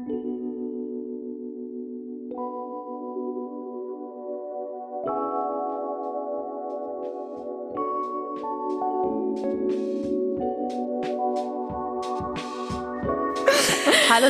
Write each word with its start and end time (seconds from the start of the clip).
Hallo 0.00 0.16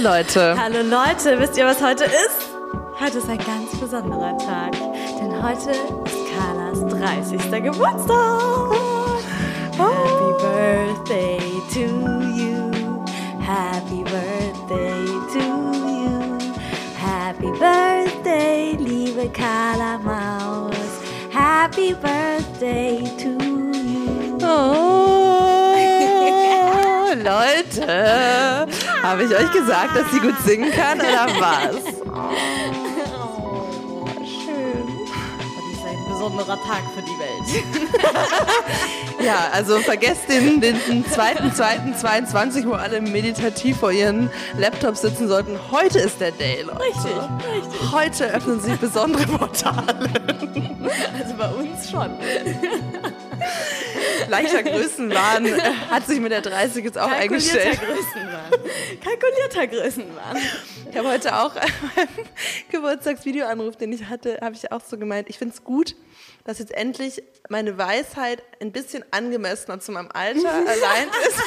Leute. 0.00 0.56
Hallo 0.58 0.82
Leute, 0.82 1.38
wisst 1.38 1.56
ihr, 1.56 1.66
was 1.66 1.80
heute 1.82 2.04
ist? 2.04 2.50
Heute 2.98 3.18
ist 3.18 3.28
ein 3.28 3.38
ganz 3.38 3.78
besonderer 3.80 4.36
Tag, 4.38 4.72
denn 4.72 5.42
heute 5.42 5.70
ist 5.70 6.18
Carlas 6.34 6.80
30. 6.86 7.62
Geburtstag. 7.62 8.74
Happy 9.78 10.32
Birthday 10.42 11.38
to 11.72 11.80
you. 12.36 12.70
Happy 13.40 14.04
Birthday, 17.60 18.74
liebe 18.78 19.28
Carla 19.34 19.98
Maus. 19.98 20.74
Happy 21.30 21.92
Birthday 21.92 23.04
to 23.18 23.28
you. 23.28 24.38
Oh, 24.42 25.74
Leute. 27.14 28.66
Habe 29.02 29.24
ich 29.24 29.36
euch 29.36 29.52
gesagt, 29.52 29.94
dass 29.94 30.10
sie 30.10 30.20
gut 30.20 30.40
singen 30.42 30.72
kann 30.72 31.00
oder 31.00 31.26
was? 31.38 31.89
Besonderer 36.30 36.58
Tag 36.64 36.82
für 36.94 37.02
die 37.02 37.18
Welt. 37.18 37.64
Ja, 39.22 39.50
also 39.52 39.80
vergesst 39.80 40.30
den, 40.30 40.62
den 40.62 40.76
2.2.22, 41.04 42.66
wo 42.66 42.72
alle 42.72 43.02
meditativ 43.02 43.76
vor 43.76 43.92
ihren 43.92 44.30
Laptops 44.56 45.02
sitzen 45.02 45.28
sollten. 45.28 45.58
Heute 45.70 45.98
ist 45.98 46.22
der 46.22 46.32
Day, 46.32 46.62
Leute. 46.62 46.80
Richtig, 46.80 47.12
richtig. 47.54 47.92
Heute 47.92 48.24
öffnen 48.32 48.60
sich 48.60 48.78
besondere 48.78 49.26
Portale. 49.26 50.08
Also 51.18 51.34
bei 51.36 51.48
uns 51.50 51.90
schon. 51.90 52.16
Leichter 54.30 54.62
Größenwahn 54.62 55.46
hat 55.90 56.06
sich 56.06 56.18
mit 56.18 56.32
der 56.32 56.40
30 56.40 56.84
jetzt 56.84 56.98
auch 56.98 57.10
eingestellt. 57.10 57.78
Größenwahn. 57.78 58.50
Kalkulierter 59.04 59.66
Größenwahn. 59.66 60.36
Ich 60.90 60.96
habe 60.96 61.08
heute 61.08 61.36
auch 61.36 61.54
beim 61.54 62.08
Geburtstagsvideoanruf, 62.70 63.76
den 63.76 63.92
ich 63.92 64.06
hatte, 64.06 64.38
habe 64.40 64.54
ich 64.54 64.72
auch 64.72 64.80
so 64.80 64.96
gemeint, 64.98 65.28
ich 65.28 65.38
finde 65.38 65.54
es 65.54 65.62
gut, 65.62 65.94
dass 66.50 66.58
jetzt 66.58 66.72
endlich 66.72 67.22
meine 67.48 67.78
Weisheit 67.78 68.42
ein 68.60 68.72
bisschen 68.72 69.04
angemessener 69.12 69.78
zu 69.78 69.92
meinem 69.92 70.08
Alter 70.12 70.52
allein 70.52 71.08
ist. 71.28 71.40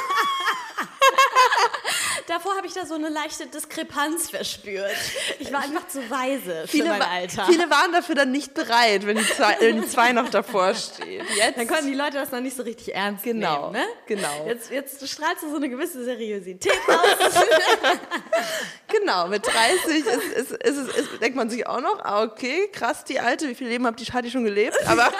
Davor 2.33 2.55
habe 2.57 2.65
ich 2.65 2.73
da 2.73 2.83
so 2.83 2.95
eine 2.95 3.09
leichte 3.09 3.45
Diskrepanz 3.45 4.31
verspürt. 4.31 4.89
Ich 5.37 5.53
war 5.53 5.59
einfach 5.59 5.87
zu 5.87 6.09
weise 6.09 6.63
Viele, 6.67 6.85
für 6.85 6.89
mein 6.89 7.01
Alter. 7.03 7.45
viele 7.45 7.69
waren 7.69 7.91
dafür 7.91 8.15
dann 8.15 8.31
nicht 8.31 8.55
bereit, 8.55 9.05
wenn 9.05 9.17
die 9.17 9.27
zwei, 9.27 9.55
wenn 9.59 9.79
die 9.83 9.87
zwei 9.87 10.13
noch 10.13 10.29
davor 10.29 10.73
steht. 10.73 11.21
Jetzt, 11.35 11.57
Dann 11.59 11.67
konnten 11.67 11.85
die 11.87 11.93
Leute 11.93 12.13
das 12.17 12.31
noch 12.31 12.39
nicht 12.39 12.57
so 12.57 12.63
richtig 12.63 12.95
ernst 12.95 13.23
Genau, 13.23 13.69
nehmen. 13.69 13.73
Ne? 13.73 13.85
genau. 14.07 14.47
Jetzt, 14.47 14.71
jetzt 14.71 15.07
strahlst 15.07 15.43
du 15.43 15.49
so 15.51 15.57
eine 15.57 15.69
gewisse 15.69 16.03
Seriosität 16.03 16.73
aus. 16.87 17.35
genau, 18.87 19.27
mit 19.27 19.45
30 19.45 19.97
ist, 19.99 20.07
ist, 20.07 20.51
ist, 20.53 20.97
ist, 20.97 21.21
denkt 21.21 21.35
man 21.35 21.51
sich 21.51 21.67
auch 21.67 21.81
noch, 21.81 21.99
ah, 22.03 22.23
okay, 22.23 22.67
krass, 22.73 23.03
die 23.03 23.19
Alte, 23.19 23.47
wie 23.47 23.53
viel 23.53 23.67
Leben 23.67 23.85
hat 23.85 23.99
die, 23.99 24.05
hat 24.05 24.25
die 24.25 24.31
schon 24.31 24.43
gelebt? 24.43 24.75
Aber, 24.87 25.11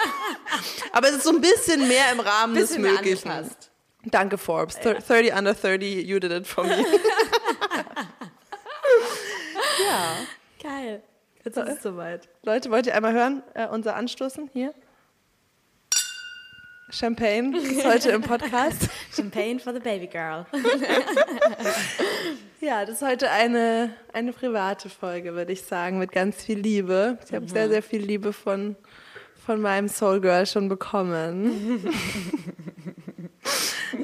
aber 0.90 1.08
es 1.10 1.16
ist 1.18 1.22
so 1.24 1.30
ein 1.30 1.40
bisschen 1.40 1.86
mehr 1.86 2.10
im 2.10 2.18
Rahmen 2.18 2.54
Bisschen 2.54 2.82
des 2.82 2.92
Möglichen. 2.92 3.30
angepasst. 3.30 3.70
Danke, 4.06 4.38
Forbes. 4.38 4.78
Thir- 4.80 5.00
30 5.00 5.32
under 5.32 5.54
30, 5.54 6.02
you 6.06 6.18
did 6.18 6.30
it 6.32 6.46
for 6.46 6.64
me. 6.64 6.76
ja. 9.86 10.16
Geil. 10.62 11.02
Jetzt 11.44 11.56
ist 11.58 11.68
es 11.68 11.82
soweit. 11.82 12.28
Leute, 12.42 12.70
wollt 12.70 12.86
ihr 12.86 12.94
einmal 12.94 13.12
hören, 13.12 13.42
äh, 13.54 13.66
unser 13.66 13.96
Anstoßen 13.96 14.48
hier? 14.52 14.72
Champagne 16.90 17.56
ist 17.58 17.84
heute 17.84 18.10
im 18.10 18.22
Podcast. 18.22 18.88
Champagne 19.14 19.58
for 19.58 19.72
the 19.74 19.80
baby 19.80 20.06
girl. 20.06 20.46
Ja, 22.60 22.86
das 22.86 23.02
ist 23.02 23.06
heute 23.06 23.30
eine, 23.30 23.92
eine 24.14 24.32
private 24.32 24.88
Folge, 24.88 25.34
würde 25.34 25.52
ich 25.52 25.60
sagen, 25.64 25.98
mit 25.98 26.12
ganz 26.12 26.42
viel 26.42 26.58
Liebe. 26.58 27.18
Ich 27.28 27.34
habe 27.34 27.46
sehr, 27.46 27.68
sehr 27.68 27.82
viel 27.82 28.00
Liebe 28.00 28.32
von, 28.32 28.74
von 29.44 29.60
meinem 29.60 29.86
Soul 29.86 30.22
Girl 30.22 30.46
schon 30.46 30.70
bekommen. 30.70 31.84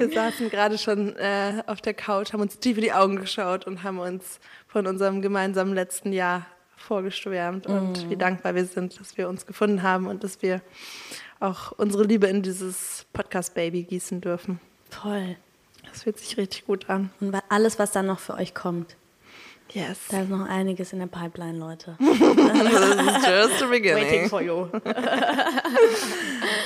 Wir 0.09 0.13
saßen 0.13 0.49
gerade 0.49 0.77
schon 0.77 1.15
äh, 1.17 1.63
auf 1.67 1.81
der 1.81 1.93
Couch, 1.93 2.33
haben 2.33 2.41
uns 2.41 2.59
tief 2.59 2.77
in 2.77 2.83
die 2.83 2.93
Augen 2.93 3.17
geschaut 3.17 3.67
und 3.67 3.83
haben 3.83 3.99
uns 3.99 4.39
von 4.67 4.87
unserem 4.87 5.21
gemeinsamen 5.21 5.73
letzten 5.73 6.11
Jahr 6.13 6.45
vorgeschwärmt 6.75 7.67
und 7.67 8.09
wie 8.09 8.17
dankbar 8.17 8.55
wir 8.55 8.65
sind, 8.65 8.99
dass 8.99 9.15
wir 9.15 9.29
uns 9.29 9.45
gefunden 9.45 9.83
haben 9.83 10.07
und 10.07 10.23
dass 10.23 10.41
wir 10.41 10.61
auch 11.39 11.71
unsere 11.73 12.03
Liebe 12.03 12.27
in 12.27 12.41
dieses 12.41 13.05
Podcast-Baby 13.13 13.83
gießen 13.83 14.21
dürfen. 14.21 14.59
Voll. 14.89 15.35
Das 15.89 16.03
fühlt 16.03 16.17
sich 16.17 16.37
richtig 16.37 16.65
gut 16.65 16.89
an. 16.89 17.11
Und 17.19 17.35
alles, 17.49 17.79
was 17.79 17.91
dann 17.91 18.07
noch 18.07 18.19
für 18.19 18.33
euch 18.33 18.53
kommt. 18.53 18.95
Yes. 19.73 19.99
Da 20.09 20.21
ist 20.21 20.29
noch 20.29 20.47
einiges 20.47 20.91
in 20.93 20.99
der 20.99 21.07
Pipeline, 21.07 21.57
Leute. 21.57 21.95
Just 21.99 23.59
the 23.59 23.65
beginning. 23.69 24.29
for 24.29 24.41
you. 24.41 24.67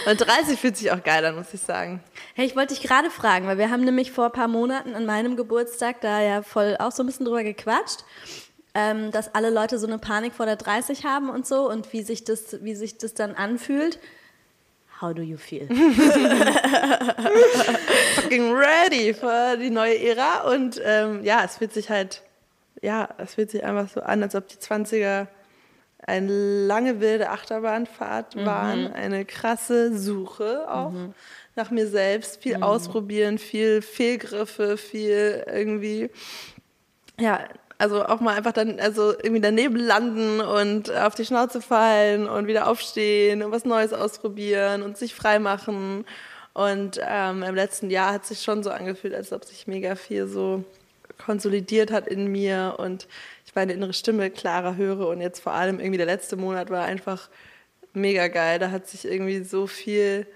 Und 0.07 0.21
30 0.21 0.59
fühlt 0.59 0.77
sich 0.77 0.91
auch 0.91 1.03
geil 1.03 1.23
an, 1.25 1.35
muss 1.35 1.53
ich 1.53 1.61
sagen. 1.61 2.01
Hey, 2.33 2.45
ich 2.45 2.55
wollte 2.55 2.73
dich 2.73 2.81
gerade 2.83 3.11
fragen, 3.11 3.47
weil 3.47 3.57
wir 3.57 3.69
haben 3.69 3.83
nämlich 3.83 4.11
vor 4.11 4.25
ein 4.25 4.31
paar 4.31 4.47
Monaten 4.47 4.95
an 4.95 5.05
meinem 5.05 5.35
Geburtstag 5.35 6.01
da 6.01 6.21
ja 6.21 6.41
voll 6.41 6.75
auch 6.79 6.91
so 6.91 7.03
ein 7.03 7.05
bisschen 7.05 7.25
drüber 7.25 7.43
gequatscht, 7.43 8.05
ähm, 8.73 9.11
dass 9.11 9.35
alle 9.35 9.51
Leute 9.51 9.77
so 9.77 9.87
eine 9.87 9.99
Panik 9.99 10.33
vor 10.33 10.45
der 10.45 10.55
30 10.55 11.05
haben 11.05 11.29
und 11.29 11.45
so 11.45 11.69
und 11.69 11.93
wie 11.93 12.01
sich 12.01 12.23
das, 12.23 12.63
wie 12.63 12.75
sich 12.75 12.97
das 12.97 13.13
dann 13.13 13.35
anfühlt. 13.35 13.99
How 15.01 15.13
do 15.13 15.21
you 15.21 15.37
feel? 15.37 15.67
Fucking 18.15 18.53
ready 18.53 19.13
für 19.13 19.57
die 19.57 19.69
neue 19.69 19.99
Ära. 19.99 20.49
Und 20.53 20.81
ähm, 20.83 21.21
ja, 21.23 21.43
es 21.43 21.57
fühlt 21.57 21.73
sich 21.73 21.89
halt, 21.89 22.21
ja, 22.85 23.09
es 23.17 23.33
fühlt 23.33 23.49
sich 23.49 23.63
einfach 23.63 23.89
so 23.89 24.01
an, 24.01 24.21
als 24.21 24.35
ob 24.35 24.47
die 24.47 24.57
20er 24.57 25.27
eine 26.07 26.67
lange 26.67 26.99
wilde 26.99 27.31
Achterbahnfahrt 27.31 28.35
waren, 28.45 28.93
eine 28.93 29.25
krasse 29.25 29.97
Suche 29.97 30.69
auch 30.69 30.93
nach 31.55 31.71
mir 31.71 31.87
selbst, 31.87 32.43
viel 32.43 32.57
ausprobieren, 32.57 33.39
viel 33.39 33.81
Fehlgriffe, 33.81 34.77
viel 34.77 35.43
irgendwie, 35.51 36.11
ja, 37.19 37.39
also 37.77 38.05
auch 38.05 38.19
mal 38.19 38.35
einfach 38.35 38.51
dann, 38.51 38.79
also 38.79 39.13
irgendwie 39.13 39.41
daneben 39.41 39.77
landen 39.77 40.41
und 40.41 40.91
auf 40.91 41.15
die 41.15 41.25
Schnauze 41.25 41.61
fallen 41.61 42.27
und 42.27 42.45
wieder 42.47 42.67
aufstehen 42.67 43.41
und 43.41 43.51
was 43.51 43.65
Neues 43.65 43.91
ausprobieren 43.91 44.83
und 44.83 44.97
sich 44.97 45.15
frei 45.15 45.39
machen. 45.39 46.05
Und 46.53 47.01
ähm, 47.05 47.43
im 47.43 47.55
letzten 47.55 47.89
Jahr 47.89 48.13
hat 48.13 48.25
sich 48.25 48.43
schon 48.43 48.63
so 48.63 48.69
angefühlt, 48.69 49.15
als 49.15 49.33
ob 49.33 49.43
sich 49.43 49.65
mega 49.67 49.95
viel 49.95 50.27
so 50.27 50.63
konsolidiert 51.17 51.91
hat 51.91 52.07
in 52.07 52.31
mir 52.31 52.75
und 52.77 53.07
ich 53.45 53.55
meine 53.55 53.73
innere 53.73 53.93
Stimme 53.93 54.29
klarer 54.29 54.75
höre. 54.75 55.07
Und 55.07 55.21
jetzt 55.21 55.39
vor 55.39 55.53
allem 55.53 55.79
irgendwie 55.79 55.97
der 55.97 56.05
letzte 56.05 56.35
Monat 56.35 56.69
war 56.69 56.85
einfach 56.85 57.29
mega 57.93 58.27
geil. 58.27 58.59
Da 58.59 58.71
hat 58.71 58.87
sich 58.87 59.05
irgendwie 59.05 59.43
so 59.43 59.67
viel 59.67 60.27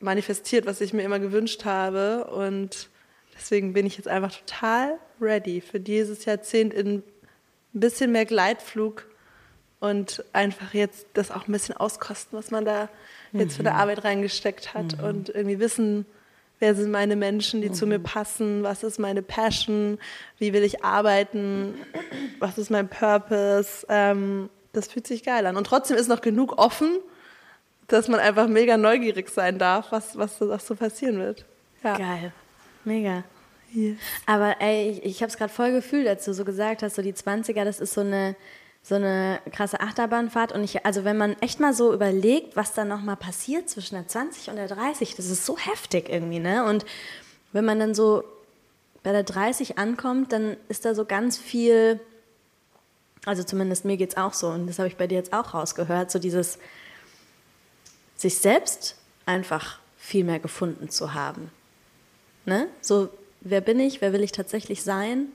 manifestiert, 0.00 0.66
was 0.66 0.80
ich 0.80 0.92
mir 0.92 1.02
immer 1.02 1.18
gewünscht 1.18 1.64
habe. 1.64 2.24
Und 2.26 2.88
deswegen 3.34 3.72
bin 3.72 3.86
ich 3.86 3.96
jetzt 3.96 4.08
einfach 4.08 4.34
total 4.34 4.98
ready 5.20 5.60
für 5.60 5.80
dieses 5.80 6.24
Jahrzehnt 6.24 6.72
in 6.74 6.96
ein 6.96 7.80
bisschen 7.80 8.12
mehr 8.12 8.24
Gleitflug 8.24 9.06
und 9.78 10.24
einfach 10.32 10.74
jetzt 10.74 11.06
das 11.14 11.30
auch 11.30 11.46
ein 11.48 11.52
bisschen 11.52 11.76
auskosten, 11.76 12.38
was 12.38 12.50
man 12.50 12.64
da 12.64 12.88
jetzt 13.32 13.56
für 13.56 13.62
der 13.62 13.76
Arbeit 13.76 14.04
reingesteckt 14.04 14.74
hat 14.74 15.02
und 15.02 15.28
irgendwie 15.30 15.58
wissen, 15.58 16.04
wer 16.60 16.74
sind 16.74 16.90
meine 16.90 17.16
Menschen, 17.16 17.62
die 17.62 17.72
zu 17.72 17.86
mir 17.86 17.98
passen, 17.98 18.62
was 18.62 18.84
ist 18.84 18.98
meine 18.98 19.22
Passion, 19.22 19.98
wie 20.38 20.52
will 20.52 20.62
ich 20.62 20.84
arbeiten, 20.84 21.74
was 22.38 22.58
ist 22.58 22.70
mein 22.70 22.88
Purpose. 22.88 23.84
Ähm, 23.88 24.50
das 24.72 24.86
fühlt 24.86 25.06
sich 25.06 25.24
geil 25.24 25.46
an. 25.46 25.56
Und 25.56 25.66
trotzdem 25.66 25.96
ist 25.96 26.08
noch 26.08 26.20
genug 26.20 26.58
offen, 26.58 26.98
dass 27.88 28.06
man 28.06 28.20
einfach 28.20 28.46
mega 28.46 28.76
neugierig 28.76 29.30
sein 29.30 29.58
darf, 29.58 29.90
was, 29.90 30.16
was, 30.16 30.40
was 30.40 30.66
so 30.66 30.76
passieren 30.76 31.18
wird. 31.18 31.44
Ja. 31.82 31.96
Geil. 31.96 32.32
Mega. 32.84 33.24
Yes. 33.72 33.98
Aber 34.26 34.60
ey, 34.60 34.90
ich, 34.90 35.04
ich 35.04 35.22
habe 35.22 35.30
es 35.30 35.36
gerade 35.36 35.52
voll 35.52 35.72
gefühlt, 35.72 36.06
als 36.06 36.24
du 36.24 36.34
so 36.34 36.44
gesagt 36.44 36.82
hast, 36.82 36.96
so 36.96 37.02
die 37.02 37.12
20er, 37.12 37.64
das 37.64 37.80
ist 37.80 37.94
so 37.94 38.02
eine, 38.02 38.36
so 38.82 38.94
eine 38.94 39.40
krasse 39.52 39.80
Achterbahnfahrt. 39.80 40.52
Und 40.52 40.64
ich, 40.64 40.84
also 40.86 41.04
wenn 41.04 41.16
man 41.16 41.36
echt 41.40 41.60
mal 41.60 41.74
so 41.74 41.92
überlegt, 41.92 42.56
was 42.56 42.72
da 42.72 42.84
nochmal 42.84 43.16
passiert 43.16 43.68
zwischen 43.68 43.94
der 43.94 44.08
20 44.08 44.48
und 44.48 44.56
der 44.56 44.68
30, 44.68 45.16
das 45.16 45.26
ist 45.26 45.44
so 45.44 45.58
heftig 45.58 46.08
irgendwie, 46.08 46.40
ne? 46.40 46.64
Und 46.64 46.86
wenn 47.52 47.64
man 47.64 47.78
dann 47.78 47.94
so 47.94 48.24
bei 49.02 49.12
der 49.12 49.22
30 49.22 49.78
ankommt, 49.78 50.32
dann 50.32 50.56
ist 50.68 50.84
da 50.84 50.94
so 50.94 51.04
ganz 51.04 51.38
viel, 51.38 52.00
also 53.24 53.42
zumindest 53.42 53.84
mir 53.84 53.96
geht's 53.96 54.16
auch 54.16 54.34
so, 54.34 54.48
und 54.48 54.66
das 54.66 54.78
habe 54.78 54.88
ich 54.88 54.96
bei 54.96 55.06
dir 55.06 55.16
jetzt 55.16 55.32
auch 55.32 55.54
rausgehört, 55.54 56.10
so 56.10 56.18
dieses 56.18 56.58
sich 58.16 58.38
selbst 58.38 58.96
einfach 59.24 59.78
viel 59.96 60.24
mehr 60.24 60.38
gefunden 60.38 60.90
zu 60.90 61.14
haben. 61.14 61.50
Ne? 62.44 62.68
So, 62.80 63.08
wer 63.40 63.60
bin 63.60 63.80
ich, 63.80 64.00
wer 64.00 64.12
will 64.12 64.22
ich 64.22 64.32
tatsächlich 64.32 64.82
sein? 64.82 65.28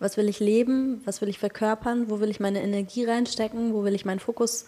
Was 0.00 0.16
will 0.16 0.28
ich 0.28 0.38
leben? 0.40 1.00
Was 1.04 1.20
will 1.20 1.28
ich 1.28 1.38
verkörpern? 1.38 2.08
Wo 2.08 2.20
will 2.20 2.30
ich 2.30 2.38
meine 2.40 2.62
Energie 2.62 3.04
reinstecken? 3.04 3.74
Wo 3.74 3.82
will 3.84 3.94
ich 3.94 4.04
meinen 4.04 4.20
Fokus 4.20 4.64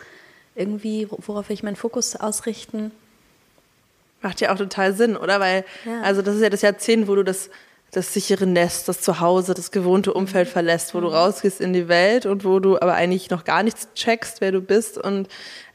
irgendwie, 0.57 1.07
worauf 1.11 1.49
will 1.49 1.55
ich 1.55 1.63
meinen 1.63 1.77
Fokus 1.77 2.17
ausrichten? 2.17 2.91
Macht 4.23 4.41
ja 4.41 4.53
auch 4.53 4.59
total 4.59 4.93
Sinn, 4.95 5.17
oder? 5.17 5.41
Weil, 5.41 5.65
Ja. 5.87 6.03
also 6.03 6.21
das 6.21 6.35
ist 6.37 6.43
ja 6.43 6.51
das 6.51 6.63
Jahrzehnt, 6.63 7.07
wo 7.09 7.15
du 7.15 7.23
das, 7.23 7.49
das 7.93 8.13
sichere 8.13 8.47
Nest, 8.47 8.89
das 8.89 9.01
Zuhause, 9.01 9.55
das 9.55 9.71
gewohnte 9.71 10.13
Umfeld 10.13 10.49
Mhm. 10.49 10.53
verlässt, 10.53 10.95
wo 10.95 11.01
du 11.01 11.07
rausgehst 11.07 11.61
in 11.61 11.73
die 11.73 11.89
Welt 11.89 12.27
und 12.27 12.45
wo 12.45 12.59
du 12.59 12.77
aber 12.77 12.95
eigentlich 12.95 13.31
noch 13.31 13.45
gar 13.45 13.63
nichts 13.63 13.89
checkst, 13.95 14.41
wer 14.41 14.53
du 14.53 14.61
bist 14.61 14.99
und 14.99 15.29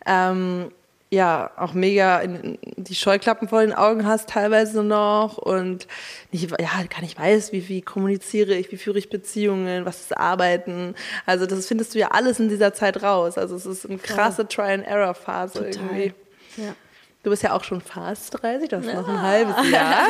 ähm, 0.06 0.72
ja, 1.12 1.52
auch 1.58 1.74
mega 1.74 2.20
in, 2.20 2.58
die 2.76 2.96
Scheuklappen 2.96 3.48
vor 3.48 3.62
den 3.62 3.74
Augen 3.74 4.06
hast 4.06 4.30
teilweise 4.30 4.84
noch 4.84 5.38
und 5.38 5.88
nicht, 6.32 6.50
ja, 6.52 6.84
gar 6.90 7.02
nicht 7.02 7.18
weiß, 7.18 7.52
wie, 7.52 7.70
wie 7.70 7.82
kommuniziere 7.82 8.56
ich, 8.56 8.72
wie 8.72 8.78
führe 8.78 8.98
ich 8.98 9.10
Beziehungen, 9.10 9.86
was 9.86 10.02
ist 10.02 10.18
Arbeiten. 10.18 10.96
Also 11.26 11.46
das 11.46 11.68
findest 11.68 11.94
du 11.94 12.00
ja 12.00 12.10
alles 12.10 12.40
in 12.40 12.50
dieser 12.50 12.74
Zeit 12.74 13.04
raus. 13.04 13.38
Also 13.38 13.56
es 13.56 13.66
ist 13.66 13.86
eine 13.86 13.98
krasse 13.98 14.48
Try-and-Error-Phase 14.48 15.68
irgendwie. 15.68 16.14
Ja. 16.58 16.76
Du 17.24 17.30
bist 17.30 17.44
ja 17.44 17.54
auch 17.54 17.64
schon 17.64 17.82
fast 17.82 18.42
30, 18.42 18.70
du 18.70 18.78
hast 18.78 18.86
noch 18.86 19.08
ein 19.08 19.22
halbes 19.22 19.72
Jahr. 19.72 20.10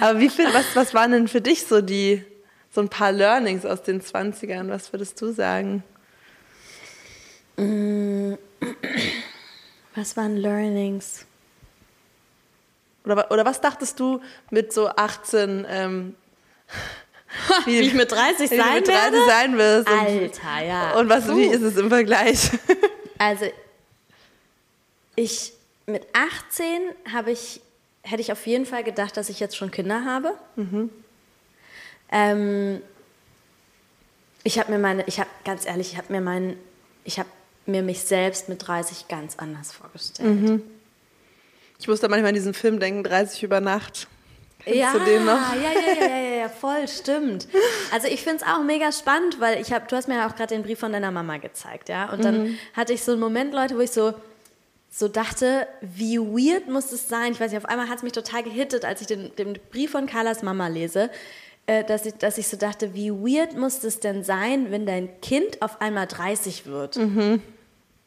Aber 0.00 0.18
wie 0.18 0.30
viel, 0.30 0.46
was, 0.52 0.64
was 0.74 0.94
waren 0.94 1.12
denn 1.12 1.28
für 1.28 1.40
dich 1.40 1.66
so 1.66 1.80
die, 1.80 2.24
so 2.70 2.80
ein 2.80 2.88
paar 2.88 3.12
Learnings 3.12 3.66
aus 3.66 3.82
den 3.82 4.00
20ern? 4.00 4.68
Was 4.68 4.92
würdest 4.92 5.20
du 5.20 5.32
sagen? 5.32 5.82
Was 9.94 10.16
waren 10.16 10.36
Learnings? 10.36 11.26
Oder, 13.04 13.30
oder 13.30 13.44
was 13.44 13.60
dachtest 13.60 14.00
du 14.00 14.20
mit 14.50 14.72
so 14.72 14.88
18, 14.88 15.66
ähm, 15.68 16.14
Wie 17.64 17.80
ich 17.80 17.94
mit 17.94 18.10
30 18.10 18.50
wie 18.50 18.56
du 18.56 18.62
sein 18.62 18.74
mit 18.74 18.88
30 18.88 18.88
werde? 18.88 19.26
sein 19.26 19.58
wirst? 19.58 19.88
Und, 19.88 19.98
Alter, 19.98 20.64
ja. 20.64 20.98
und 20.98 21.08
was, 21.08 21.28
wie 21.28 21.46
ist 21.46 21.62
es 21.62 21.76
im 21.76 21.88
Vergleich? 21.88 22.50
Also 23.16 23.46
ich 25.14 25.52
mit 25.86 26.04
18 26.12 26.82
habe 27.12 27.30
ich 27.30 27.60
hätte 28.02 28.20
ich 28.20 28.32
auf 28.32 28.44
jeden 28.46 28.66
Fall 28.66 28.82
gedacht, 28.82 29.16
dass 29.16 29.28
ich 29.28 29.38
jetzt 29.38 29.56
schon 29.56 29.70
Kinder 29.70 30.04
habe. 30.04 30.34
Ähm, 32.10 32.82
ich 34.42 34.58
habe 34.58 34.72
mir 34.72 34.80
meine, 34.80 35.04
ich 35.06 35.20
habe 35.20 35.30
ganz 35.44 35.64
ehrlich, 35.64 35.92
ich 35.92 35.96
habe 35.96 36.12
mir 36.12 36.20
meinen, 36.20 36.58
ich 37.04 37.20
habe 37.20 37.28
mir 37.66 37.82
mich 37.82 38.00
selbst 38.00 38.48
mit 38.48 38.66
30 38.66 39.08
ganz 39.08 39.36
anders 39.38 39.72
vorgestellt. 39.72 40.28
Ich 41.78 41.88
musste 41.88 42.08
manchmal 42.08 42.28
an 42.28 42.34
diesen 42.34 42.54
Film 42.54 42.78
denken, 42.80 43.02
30 43.04 43.42
über 43.42 43.60
Nacht. 43.60 44.06
Kennst 44.64 44.78
Ja, 45.54 45.70
ja, 45.70 46.04
ja, 46.04 46.16
ja, 46.16 46.36
ja, 46.42 46.48
voll, 46.48 46.88
stimmt. 46.88 47.48
Also 47.92 48.08
ich 48.08 48.22
finde 48.22 48.42
es 48.42 48.42
auch 48.42 48.62
mega 48.62 48.90
spannend, 48.92 49.38
weil 49.40 49.60
ich 49.60 49.72
habe, 49.72 49.84
du 49.88 49.96
hast 49.96 50.08
mir 50.08 50.16
ja 50.16 50.28
auch 50.28 50.36
gerade 50.36 50.54
den 50.54 50.62
Brief 50.62 50.78
von 50.78 50.92
deiner 50.92 51.10
Mama 51.10 51.36
gezeigt, 51.36 51.88
ja. 51.90 52.10
Und 52.10 52.24
dann 52.24 52.58
hatte 52.74 52.92
ich 52.94 53.02
so 53.02 53.12
einen 53.12 53.20
Moment, 53.20 53.52
Leute, 53.52 53.76
wo 53.76 53.80
ich 53.80 53.90
so, 53.90 54.14
so 54.90 55.08
dachte, 55.08 55.66
wie 55.82 56.18
weird 56.18 56.68
muss 56.68 56.92
es 56.92 57.08
sein. 57.08 57.32
Ich 57.32 57.40
weiß 57.40 57.50
nicht, 57.50 57.62
auf 57.62 57.68
einmal 57.68 57.88
hat 57.88 57.98
es 57.98 58.02
mich 58.02 58.12
total 58.12 58.42
gehittet, 58.42 58.84
als 58.84 59.00
ich 59.02 59.06
den, 59.06 59.34
den 59.36 59.58
Brief 59.70 59.90
von 59.90 60.06
Carlas 60.06 60.42
Mama 60.42 60.68
lese, 60.68 61.10
äh, 61.66 61.84
dass, 61.84 62.06
ich, 62.06 62.14
dass 62.14 62.38
ich 62.38 62.48
so 62.48 62.56
dachte, 62.56 62.94
wie 62.94 63.10
weird 63.10 63.56
muss 63.56 63.82
es 63.84 64.00
denn 64.00 64.22
sein, 64.22 64.70
wenn 64.70 64.86
dein 64.86 65.20
Kind 65.20 65.62
auf 65.62 65.80
einmal 65.80 66.06
30 66.06 66.66
wird. 66.66 66.96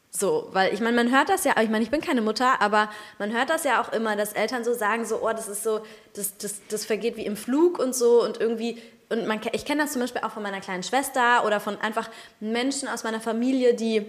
So, 0.09 0.47
weil 0.51 0.73
ich 0.73 0.79
meine, 0.79 0.95
man 0.95 1.11
hört 1.11 1.29
das 1.29 1.43
ja, 1.43 1.53
ich 1.61 1.69
meine, 1.69 1.83
ich 1.83 1.91
bin 1.91 2.01
keine 2.01 2.21
Mutter, 2.21 2.61
aber 2.61 2.89
man 3.19 3.33
hört 3.33 3.49
das 3.49 3.63
ja 3.65 3.81
auch 3.81 3.91
immer, 3.91 4.15
dass 4.15 4.33
Eltern 4.33 4.63
so 4.63 4.73
sagen, 4.73 5.05
so, 5.05 5.19
oh, 5.21 5.29
das 5.29 5.47
ist 5.47 5.63
so, 5.63 5.81
das, 6.15 6.37
das, 6.37 6.61
das 6.69 6.85
vergeht 6.85 7.17
wie 7.17 7.25
im 7.25 7.35
Flug 7.35 7.77
und 7.77 7.93
so 7.93 8.23
und 8.23 8.39
irgendwie, 8.39 8.81
und 9.09 9.27
man, 9.27 9.39
ich 9.51 9.65
kenne 9.65 9.83
das 9.83 9.91
zum 9.91 10.01
Beispiel 10.01 10.21
auch 10.21 10.31
von 10.31 10.43
meiner 10.43 10.59
kleinen 10.59 10.83
Schwester 10.83 11.45
oder 11.45 11.59
von 11.59 11.79
einfach 11.81 12.09
Menschen 12.39 12.87
aus 12.87 13.03
meiner 13.03 13.19
Familie, 13.19 13.73
die 13.73 14.05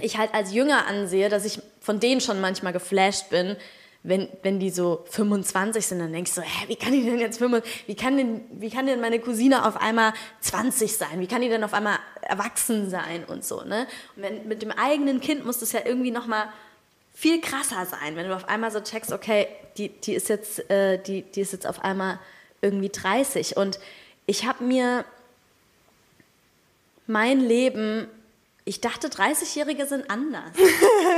ich 0.00 0.18
halt 0.18 0.34
als 0.34 0.52
jünger 0.52 0.86
ansehe, 0.86 1.28
dass 1.28 1.44
ich 1.44 1.60
von 1.80 2.00
denen 2.00 2.20
schon 2.20 2.40
manchmal 2.40 2.72
geflasht 2.72 3.30
bin, 3.30 3.56
wenn, 4.06 4.28
wenn 4.42 4.60
die 4.60 4.68
so 4.68 5.02
25 5.08 5.86
sind, 5.86 5.98
dann 5.98 6.12
denkst 6.12 6.34
du, 6.34 6.42
hä, 6.42 6.68
wie 6.68 6.76
kann 6.76 6.92
die 6.92 7.02
denn 7.02 7.18
jetzt 7.18 7.38
25, 7.38 7.88
wie 7.88 7.96
kann 7.96 8.18
denn, 8.18 8.42
wie 8.50 8.68
kann 8.68 8.86
denn 8.86 9.00
meine 9.00 9.18
Cousine 9.18 9.66
auf 9.66 9.78
einmal 9.78 10.12
20 10.42 10.94
sein? 10.94 11.20
Wie 11.20 11.26
kann 11.26 11.40
die 11.40 11.48
denn 11.48 11.64
auf 11.64 11.72
einmal 11.72 11.98
erwachsen 12.20 12.90
sein 12.90 13.24
und 13.24 13.46
so, 13.46 13.62
ne? 13.62 13.86
Und 14.14 14.22
wenn, 14.22 14.46
mit 14.46 14.60
dem 14.60 14.70
eigenen 14.70 15.22
Kind 15.22 15.46
muss 15.46 15.58
das 15.58 15.72
ja 15.72 15.80
irgendwie 15.86 16.10
nochmal 16.10 16.48
viel 17.14 17.40
krasser 17.40 17.86
sein, 17.86 18.14
wenn 18.14 18.28
du 18.28 18.36
auf 18.36 18.46
einmal 18.46 18.70
so 18.70 18.80
checkst, 18.80 19.10
okay, 19.10 19.46
die, 19.78 19.88
die 19.88 20.12
ist 20.12 20.28
jetzt, 20.28 20.70
äh, 20.70 21.02
die, 21.02 21.22
die 21.22 21.40
ist 21.40 21.54
jetzt 21.54 21.66
auf 21.66 21.82
einmal 21.82 22.18
irgendwie 22.60 22.90
30 22.90 23.56
und 23.56 23.78
ich 24.26 24.46
habe 24.46 24.64
mir 24.64 25.06
mein 27.06 27.40
Leben, 27.40 28.06
ich 28.66 28.82
dachte, 28.82 29.08
30-Jährige 29.08 29.86
sind 29.86 30.10
anders. 30.10 30.50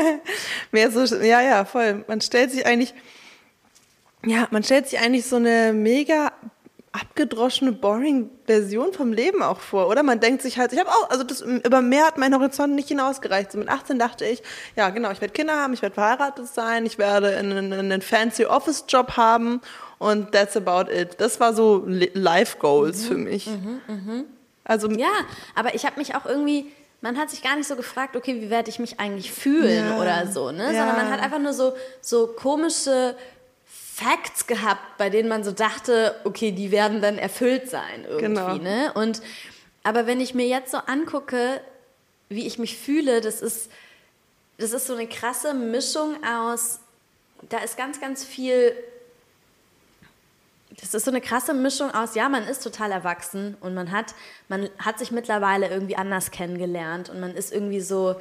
Mehr 0.72 0.90
so, 0.90 1.04
ja, 1.16 1.40
ja, 1.40 1.64
voll. 1.64 2.04
Man 2.08 2.20
stellt 2.20 2.50
sich 2.50 2.66
eigentlich, 2.66 2.94
ja, 4.24 4.48
man 4.50 4.62
stellt 4.64 4.88
sich 4.88 4.98
eigentlich 4.98 5.26
so 5.26 5.36
eine 5.36 5.72
mega 5.72 6.32
abgedroschene, 6.92 7.72
boring 7.72 8.30
Version 8.46 8.92
vom 8.94 9.12
Leben 9.12 9.42
auch 9.42 9.60
vor, 9.60 9.88
oder? 9.88 10.02
Man 10.02 10.18
denkt 10.18 10.40
sich 10.40 10.58
halt, 10.58 10.72
ich 10.72 10.78
habe 10.78 10.88
auch, 10.88 11.10
also 11.10 11.24
das 11.24 11.42
über 11.42 11.82
mehr 11.82 12.06
hat 12.06 12.16
mein 12.16 12.34
Horizont 12.34 12.74
nicht 12.74 12.88
hinausgereicht. 12.88 13.52
So 13.52 13.58
mit 13.58 13.68
18 13.68 13.98
dachte 13.98 14.24
ich, 14.24 14.42
ja, 14.76 14.88
genau, 14.88 15.10
ich 15.10 15.20
werde 15.20 15.34
Kinder 15.34 15.54
haben, 15.60 15.74
ich 15.74 15.82
werde 15.82 15.94
verheiratet 15.94 16.46
sein, 16.48 16.86
ich 16.86 16.96
werde 16.96 17.36
einen, 17.36 17.70
einen 17.72 18.00
fancy 18.00 18.46
Office-Job 18.46 19.18
haben 19.18 19.60
und 19.98 20.32
that's 20.32 20.56
about 20.56 20.90
it. 20.90 21.16
Das 21.20 21.38
war 21.38 21.52
so 21.54 21.84
Li- 21.86 22.10
Life 22.14 22.56
Goals 22.58 23.04
für 23.04 23.16
mich. 23.18 23.46
Also 24.64 24.90
Ja, 24.92 25.10
aber 25.54 25.74
ich 25.74 25.84
habe 25.84 25.98
mich 25.98 26.14
auch 26.14 26.24
irgendwie, 26.24 26.72
man 27.06 27.16
hat 27.18 27.30
sich 27.30 27.40
gar 27.42 27.54
nicht 27.56 27.68
so 27.68 27.76
gefragt, 27.76 28.16
okay, 28.16 28.40
wie 28.40 28.50
werde 28.50 28.68
ich 28.68 28.78
mich 28.80 28.98
eigentlich 28.98 29.30
fühlen 29.32 29.90
Ja. 29.90 29.98
oder 30.00 30.26
so, 30.32 30.50
ne? 30.50 30.64
Ja. 30.74 30.86
Sondern 30.86 30.96
man 30.96 31.10
hat 31.12 31.20
einfach 31.22 31.38
nur 31.38 31.52
so, 31.52 31.74
so 32.00 32.26
komische 32.26 33.14
Facts 33.64 34.46
gehabt, 34.48 34.98
bei 34.98 35.08
denen 35.08 35.28
man 35.28 35.44
so 35.44 35.52
dachte, 35.52 36.16
okay, 36.24 36.50
die 36.52 36.70
werden 36.72 37.00
dann 37.00 37.16
erfüllt 37.16 37.70
sein 37.70 38.04
irgendwie, 38.08 38.24
Genau. 38.24 38.54
ne? 38.56 38.92
Und 38.94 39.22
aber 39.84 40.06
wenn 40.08 40.20
ich 40.20 40.34
mir 40.34 40.46
jetzt 40.48 40.72
so 40.72 40.78
angucke, 40.78 41.60
wie 42.28 42.44
ich 42.46 42.58
mich 42.58 42.76
fühle, 42.76 43.20
das 43.20 43.40
ist, 43.40 43.70
das 44.58 44.72
ist 44.72 44.88
so 44.88 44.94
eine 44.94 45.06
krasse 45.06 45.54
Mischung 45.54 46.16
aus, 46.24 46.80
da 47.48 47.58
ist 47.58 47.76
ganz, 47.76 48.00
ganz 48.00 48.24
viel 48.24 48.74
das 50.80 50.94
ist 50.94 51.04
so 51.04 51.10
eine 51.10 51.20
krasse 51.20 51.54
Mischung 51.54 51.90
aus, 51.92 52.14
ja, 52.14 52.28
man 52.28 52.44
ist 52.44 52.62
total 52.62 52.92
erwachsen 52.92 53.56
und 53.60 53.74
man 53.74 53.90
hat, 53.92 54.14
man 54.48 54.68
hat 54.78 54.98
sich 54.98 55.10
mittlerweile 55.10 55.68
irgendwie 55.68 55.96
anders 55.96 56.30
kennengelernt 56.30 57.08
und 57.08 57.20
man 57.20 57.34
ist 57.34 57.52
irgendwie 57.52 57.80
so 57.80 58.16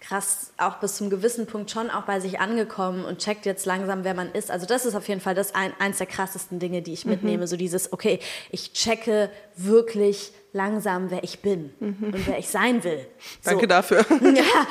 krass 0.00 0.52
auch 0.56 0.76
bis 0.78 0.96
zum 0.96 1.10
gewissen 1.10 1.46
Punkt 1.46 1.70
schon 1.70 1.90
auch 1.90 2.02
bei 2.02 2.20
sich 2.20 2.40
angekommen 2.40 3.04
und 3.04 3.18
checkt 3.18 3.44
jetzt 3.44 3.66
langsam, 3.66 4.02
wer 4.02 4.14
man 4.14 4.32
ist. 4.32 4.50
Also 4.50 4.66
das 4.66 4.86
ist 4.86 4.94
auf 4.94 5.06
jeden 5.08 5.20
Fall 5.20 5.34
das 5.34 5.54
ein, 5.54 5.74
eins 5.78 5.98
der 5.98 6.06
krassesten 6.06 6.58
Dinge, 6.58 6.80
die 6.80 6.94
ich 6.94 7.04
mitnehme. 7.04 7.46
So 7.46 7.56
dieses, 7.56 7.92
okay, 7.92 8.18
ich 8.50 8.72
checke 8.72 9.30
wirklich 9.56 10.32
langsam, 10.52 11.10
wer 11.10 11.22
ich 11.22 11.40
bin 11.40 11.72
und 11.80 12.26
wer 12.26 12.38
ich 12.38 12.48
sein 12.48 12.82
will. 12.82 13.06
So. 13.42 13.50
danke 13.50 13.68
dafür. 13.68 14.04
Ja, 14.20 14.66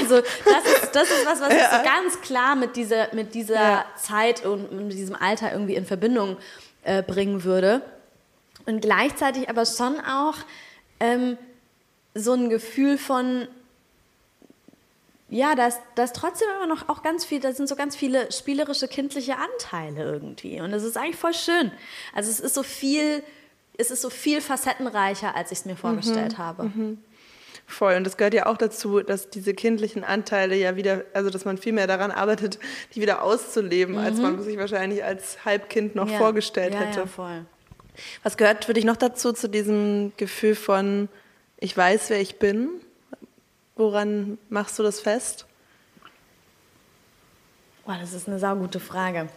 also 0.00 0.20
das 0.20 0.82
ist, 0.82 0.94
das 0.94 1.10
ist 1.10 1.26
was, 1.26 1.40
was 1.40 1.52
ich 1.52 1.60
so 1.60 1.84
ganz 1.84 2.20
klar 2.22 2.54
mit 2.54 2.76
dieser, 2.76 3.12
mit 3.14 3.34
dieser 3.34 3.54
Ja. 3.54 3.84
Zeit 3.96 4.46
und 4.46 4.70
mit 4.72 4.92
diesem 4.92 5.16
Alter 5.16 5.52
irgendwie 5.52 5.74
in 5.74 5.84
Verbindung 5.84 6.36
äh, 6.88 7.02
bringen 7.02 7.44
würde. 7.44 7.82
Und 8.66 8.80
gleichzeitig 8.80 9.48
aber 9.48 9.66
schon 9.66 10.00
auch 10.00 10.36
ähm, 11.00 11.36
so 12.14 12.32
ein 12.32 12.48
Gefühl 12.48 12.96
von, 12.96 13.46
ja, 15.28 15.54
da 15.54 15.66
ist, 15.66 15.80
da 15.94 16.04
ist 16.04 16.16
trotzdem 16.16 16.48
immer 16.56 16.66
noch 16.66 16.88
auch 16.88 17.02
ganz 17.02 17.24
viel, 17.24 17.40
da 17.40 17.52
sind 17.52 17.68
so 17.68 17.76
ganz 17.76 17.94
viele 17.94 18.32
spielerische 18.32 18.88
kindliche 18.88 19.36
Anteile 19.36 20.02
irgendwie. 20.02 20.60
Und 20.60 20.70
das 20.70 20.82
ist 20.82 20.96
eigentlich 20.96 21.16
voll 21.16 21.34
schön. 21.34 21.70
Also 22.14 22.30
es 22.30 22.40
ist 22.40 22.54
so 22.54 22.62
viel, 22.62 23.22
es 23.76 23.90
ist 23.90 24.00
so 24.00 24.10
viel 24.10 24.40
facettenreicher, 24.40 25.36
als 25.36 25.52
ich 25.52 25.58
es 25.58 25.64
mir 25.66 25.76
vorgestellt 25.76 26.38
habe. 26.38 26.64
Voll. 27.70 27.96
Und 27.96 28.04
das 28.04 28.16
gehört 28.16 28.32
ja 28.32 28.46
auch 28.46 28.56
dazu, 28.56 29.02
dass 29.02 29.28
diese 29.28 29.52
kindlichen 29.52 30.02
Anteile 30.02 30.56
ja 30.56 30.74
wieder, 30.74 31.04
also 31.12 31.28
dass 31.28 31.44
man 31.44 31.58
viel 31.58 31.74
mehr 31.74 31.86
daran 31.86 32.10
arbeitet, 32.10 32.58
die 32.94 33.02
wieder 33.02 33.22
auszuleben, 33.22 33.98
als 33.98 34.18
man 34.18 34.42
sich 34.42 34.56
wahrscheinlich 34.56 35.04
als 35.04 35.44
Halbkind 35.44 35.94
noch 35.94 36.10
Ja. 36.10 36.16
vorgestellt 36.16 36.72
ja, 36.72 36.80
hätte. 36.80 37.00
Ja, 37.00 37.06
voll. 37.06 37.44
Was 38.22 38.38
gehört 38.38 38.64
für 38.64 38.72
dich 38.72 38.84
noch 38.84 38.96
dazu, 38.96 39.32
zu 39.32 39.50
diesem 39.50 40.12
Gefühl 40.16 40.54
von, 40.54 41.10
ich 41.58 41.76
weiß, 41.76 42.08
wer 42.08 42.20
ich 42.20 42.38
bin? 42.38 42.70
Woran 43.76 44.38
machst 44.48 44.78
du 44.78 44.82
das 44.82 45.00
fest? 45.00 45.44
Boah, 47.84 47.98
das 48.00 48.14
ist 48.14 48.28
eine 48.28 48.38
saugute 48.38 48.80
Frage. 48.80 49.28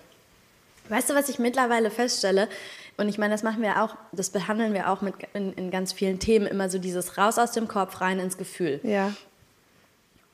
Weißt 0.88 1.10
du, 1.10 1.16
was 1.16 1.28
ich 1.28 1.38
mittlerweile 1.38 1.92
feststelle? 1.92 2.48
Und 3.01 3.10
ich 3.10 3.17
meine, 3.17 3.34
das 3.34 3.41
machen 3.41 3.63
wir 3.63 3.81
auch, 3.81 3.96
das 4.12 4.29
behandeln 4.29 4.75
wir 4.75 4.88
auch 4.88 5.01
mit, 5.01 5.15
in, 5.34 5.53
in 5.53 5.72
ganz 5.72 5.91
vielen 5.91 6.20
Themen, 6.20 6.46
immer 6.46 6.70
so 6.70 6.77
dieses 6.77 7.17
raus 7.17 7.39
aus 7.39 7.51
dem 7.51 7.67
Kopf, 7.67 8.00
rein 8.00 8.20
ins 8.20 8.38
Gefühl. 8.38 8.79
Ja. 8.84 9.12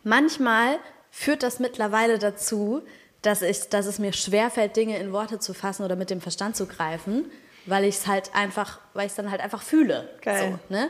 Manchmal 0.04 0.78
führt 1.10 1.44
das 1.44 1.60
mittlerweile 1.60 2.20
dazu, 2.20 2.82
dass, 3.22 3.42
ich, 3.42 3.70
dass 3.70 3.86
es 3.86 4.00
mir 4.00 4.12
schwerfällt, 4.12 4.76
Dinge 4.76 5.00
in 5.00 5.14
Worte 5.14 5.40
zu 5.40 5.54
fassen 5.54 5.86
oder 5.86 5.96
mit 5.96 6.10
dem 6.10 6.20
Verstand 6.20 6.58
zu 6.58 6.66
greifen, 6.66 7.32
weil 7.68 7.86
ich 7.86 7.96
es 7.96 8.08
halt 8.08 8.36
einfach, 8.36 8.82
weil 8.94 9.06
ich 9.06 9.12
es 9.12 9.16
dann 9.16 9.32
halt 9.32 9.40
einfach 9.40 9.62
fühle. 9.62 10.10
Geil. 10.22 10.60
So, 10.68 10.76
ne? 10.76 10.90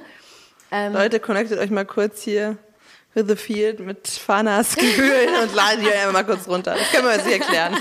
Ähm, 0.72 0.93
Leute, 0.93 1.19
connectet 1.19 1.60
euch 1.60 1.69
mal 1.69 1.86
kurz 1.86 2.24
hier 2.24 2.57
with 3.13 3.25
the 3.27 3.36
field 3.36 3.81
mit 3.81 4.07
Fanas 4.07 4.75
Gefühlen 4.75 5.43
und 5.43 5.53
ladet 5.53 5.86
die 5.86 5.91
einfach 5.91 6.13
mal 6.13 6.25
kurz 6.25 6.48
runter. 6.48 6.75
Das 6.75 6.89
können 6.89 7.07
wir 7.07 7.13
uns 7.13 7.25
nicht 7.25 7.39
erklären. 7.39 7.77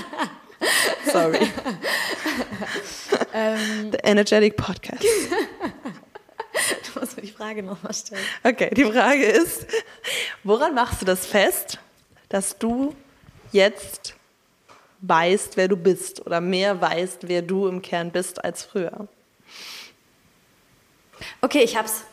Sorry. 1.11 1.39
Ähm, 3.37 3.91
The 3.91 3.99
Energetic 3.99 4.57
Podcast. 4.57 5.03
du 6.93 6.99
musst 6.99 7.15
mir 7.15 7.21
die 7.21 7.31
Frage 7.31 7.61
nochmal 7.61 7.93
stellen. 7.93 8.23
Okay, 8.43 8.71
die 8.73 8.83
Frage 8.83 9.25
ist, 9.25 9.67
woran 10.43 10.73
machst 10.73 11.03
du 11.03 11.05
das 11.05 11.27
fest, 11.27 11.77
dass 12.29 12.57
du 12.57 12.95
jetzt 13.51 14.15
weißt, 15.01 15.55
wer 15.55 15.67
du 15.67 15.77
bist 15.77 16.25
oder 16.25 16.41
mehr 16.41 16.81
weißt, 16.81 17.27
wer 17.27 17.43
du 17.43 17.67
im 17.67 17.83
Kern 17.83 18.09
bist 18.09 18.43
als 18.43 18.63
früher? 18.63 19.07
Okay, 21.41 21.61
ich 21.61 21.77
hab's. 21.77 22.05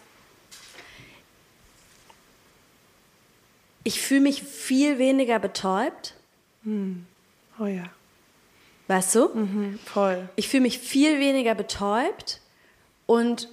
Ich 3.83 3.99
fühle 4.03 4.21
mich 4.21 4.43
viel 4.43 4.99
weniger 4.99 5.39
betäubt. 5.39 6.17
Hm. 6.65 7.07
Oh 7.59 7.65
ja. 7.65 7.85
Weißt 8.87 9.15
du? 9.15 9.29
Mhm, 9.29 9.79
voll. 9.85 10.29
Ich 10.37 10.49
fühle 10.49 10.63
mich 10.63 10.79
viel 10.79 11.19
weniger 11.19 11.55
betäubt 11.55 12.41
und 13.07 13.49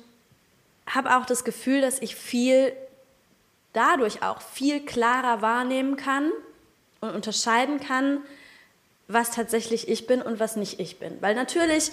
habe 0.86 1.16
auch 1.16 1.26
das 1.26 1.44
Gefühl, 1.44 1.82
dass 1.82 2.02
ich 2.02 2.16
viel 2.16 2.74
dadurch 3.74 4.24
auch 4.24 4.42
viel 4.42 4.82
klarer 4.86 5.42
wahrnehmen 5.42 5.96
kann 5.96 6.32
und 7.00 7.12
unterscheiden 7.12 7.80
kann, 7.80 8.20
was 9.08 9.32
tatsächlich 9.32 9.88
ich 9.88 10.08
bin 10.08 10.22
und 10.22 10.40
was 10.40 10.56
nicht 10.56 10.80
ich 10.80 11.00
bin. 11.00 11.18
Weil 11.22 11.36
natürlich 11.36 11.92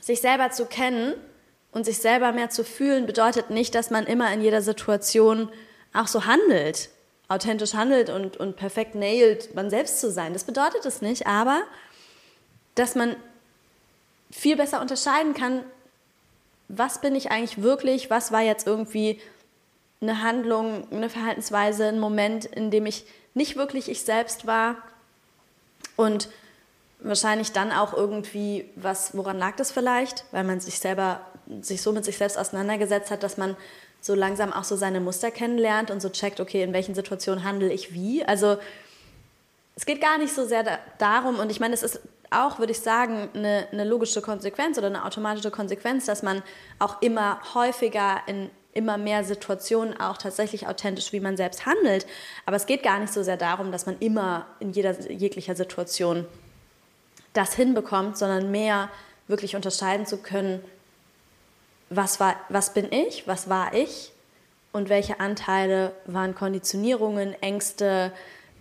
sich 0.00 0.20
selber 0.20 0.50
zu 0.50 0.66
kennen 0.66 1.14
und 1.72 1.84
sich 1.84 1.98
selber 1.98 2.32
mehr 2.32 2.50
zu 2.50 2.64
fühlen 2.64 3.06
bedeutet 3.06 3.50
nicht, 3.50 3.74
dass 3.74 3.90
man 3.90 4.06
immer 4.06 4.32
in 4.32 4.42
jeder 4.42 4.62
Situation 4.62 5.50
auch 5.92 6.06
so 6.06 6.26
handelt, 6.26 6.90
authentisch 7.28 7.74
handelt 7.74 8.10
und, 8.10 8.36
und 8.36 8.56
perfekt 8.56 8.94
nailt, 8.94 9.54
man 9.54 9.70
selbst 9.70 10.00
zu 10.00 10.10
sein. 10.10 10.32
Das 10.32 10.44
bedeutet 10.44 10.84
es 10.86 11.02
nicht, 11.02 11.26
aber 11.26 11.62
dass 12.78 12.94
man 12.94 13.16
viel 14.30 14.56
besser 14.56 14.80
unterscheiden 14.80 15.34
kann, 15.34 15.64
was 16.68 17.00
bin 17.00 17.14
ich 17.14 17.30
eigentlich 17.30 17.62
wirklich, 17.62 18.10
was 18.10 18.30
war 18.30 18.42
jetzt 18.42 18.66
irgendwie 18.66 19.20
eine 20.00 20.22
Handlung, 20.22 20.86
eine 20.92 21.08
Verhaltensweise, 21.08 21.86
ein 21.86 21.98
Moment, 21.98 22.44
in 22.44 22.70
dem 22.70 22.86
ich 22.86 23.04
nicht 23.34 23.56
wirklich 23.56 23.88
ich 23.88 24.02
selbst 24.02 24.46
war 24.46 24.76
und 25.96 26.28
wahrscheinlich 27.00 27.52
dann 27.52 27.72
auch 27.72 27.94
irgendwie, 27.94 28.68
was, 28.76 29.16
woran 29.16 29.38
lag 29.38 29.56
das 29.56 29.70
vielleicht, 29.70 30.24
weil 30.30 30.44
man 30.44 30.60
sich 30.60 30.78
selber, 30.78 31.20
sich 31.60 31.80
so 31.80 31.92
mit 31.92 32.04
sich 32.04 32.18
selbst 32.18 32.38
auseinandergesetzt 32.38 33.10
hat, 33.10 33.22
dass 33.22 33.36
man 33.36 33.56
so 34.00 34.14
langsam 34.14 34.52
auch 34.52 34.64
so 34.64 34.76
seine 34.76 35.00
Muster 35.00 35.30
kennenlernt 35.30 35.90
und 35.90 36.00
so 36.00 36.08
checkt, 36.08 36.40
okay, 36.40 36.62
in 36.62 36.72
welchen 36.72 36.94
Situationen 36.94 37.44
handle 37.44 37.72
ich 37.72 37.92
wie. 37.92 38.24
Also 38.24 38.58
es 39.74 39.86
geht 39.86 40.00
gar 40.00 40.18
nicht 40.18 40.34
so 40.34 40.44
sehr 40.44 40.62
da, 40.62 40.78
darum, 40.98 41.38
und 41.38 41.50
ich 41.50 41.60
meine, 41.60 41.74
es 41.74 41.82
ist 41.82 42.00
auch, 42.30 42.58
würde 42.58 42.72
ich 42.72 42.80
sagen, 42.80 43.28
eine, 43.34 43.68
eine, 43.72 43.84
logische 43.84 44.20
Konsequenz 44.20 44.78
oder 44.78 44.88
eine 44.88 45.04
automatische 45.04 45.50
Konsequenz, 45.50 46.06
dass 46.06 46.22
man 46.22 46.42
auch 46.78 47.00
immer 47.00 47.40
häufiger 47.54 48.20
in 48.26 48.50
immer 48.74 48.96
mehr 48.96 49.24
Situationen 49.24 49.98
auch 49.98 50.18
tatsächlich 50.18 50.68
authentisch, 50.68 51.12
wie 51.12 51.18
man 51.18 51.36
selbst 51.36 51.66
handelt. 51.66 52.06
Aber 52.46 52.56
es 52.56 52.66
geht 52.66 52.82
gar 52.84 53.00
nicht 53.00 53.12
so 53.12 53.22
sehr 53.24 53.36
darum, 53.36 53.72
dass 53.72 53.86
man 53.86 53.98
immer 53.98 54.46
in 54.60 54.70
jeder 54.70 54.98
jeglicher 55.10 55.56
Situation 55.56 56.26
das 57.32 57.54
hinbekommt, 57.54 58.16
sondern 58.16 58.50
mehr 58.50 58.88
wirklich 59.26 59.56
unterscheiden 59.56 60.06
zu 60.06 60.18
können, 60.18 60.62
was, 61.90 62.20
war, 62.20 62.36
was 62.50 62.72
bin 62.72 62.92
ich, 62.92 63.26
was 63.26 63.48
war 63.48 63.74
ich 63.74 64.12
und 64.72 64.88
welche 64.88 65.18
Anteile 65.18 65.92
waren 66.06 66.34
Konditionierungen, 66.34 67.34
Ängste, 67.42 68.12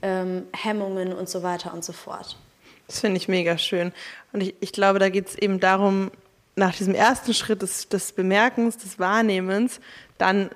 ähm, 0.02 0.48
Hemmungen 0.54 1.14
und 1.14 1.30
so 1.30 1.44
weiter 1.44 1.74
und 1.74 1.84
so 1.84 1.94
fort. 1.94 2.38
Das 2.88 3.02
finde 3.02 3.18
ich 3.18 3.28
mega 3.28 3.58
schön. 3.58 3.92
Und 4.34 4.42
ich, 4.42 4.56
ich 4.60 4.72
glaube, 4.72 5.00
da 5.00 5.10
geht 5.10 5.28
es 5.28 5.36
eben 5.36 5.60
darum, 5.60 6.12
nach 6.56 6.76
diesem 6.76 6.96
ersten 6.96 7.34
Schritt 7.34 7.62
des, 7.62 7.90
des 7.90 8.14
Bemerkens, 8.14 8.78
des 8.78 8.98
Wahrnehmens, 8.98 9.80
dann 10.18 10.50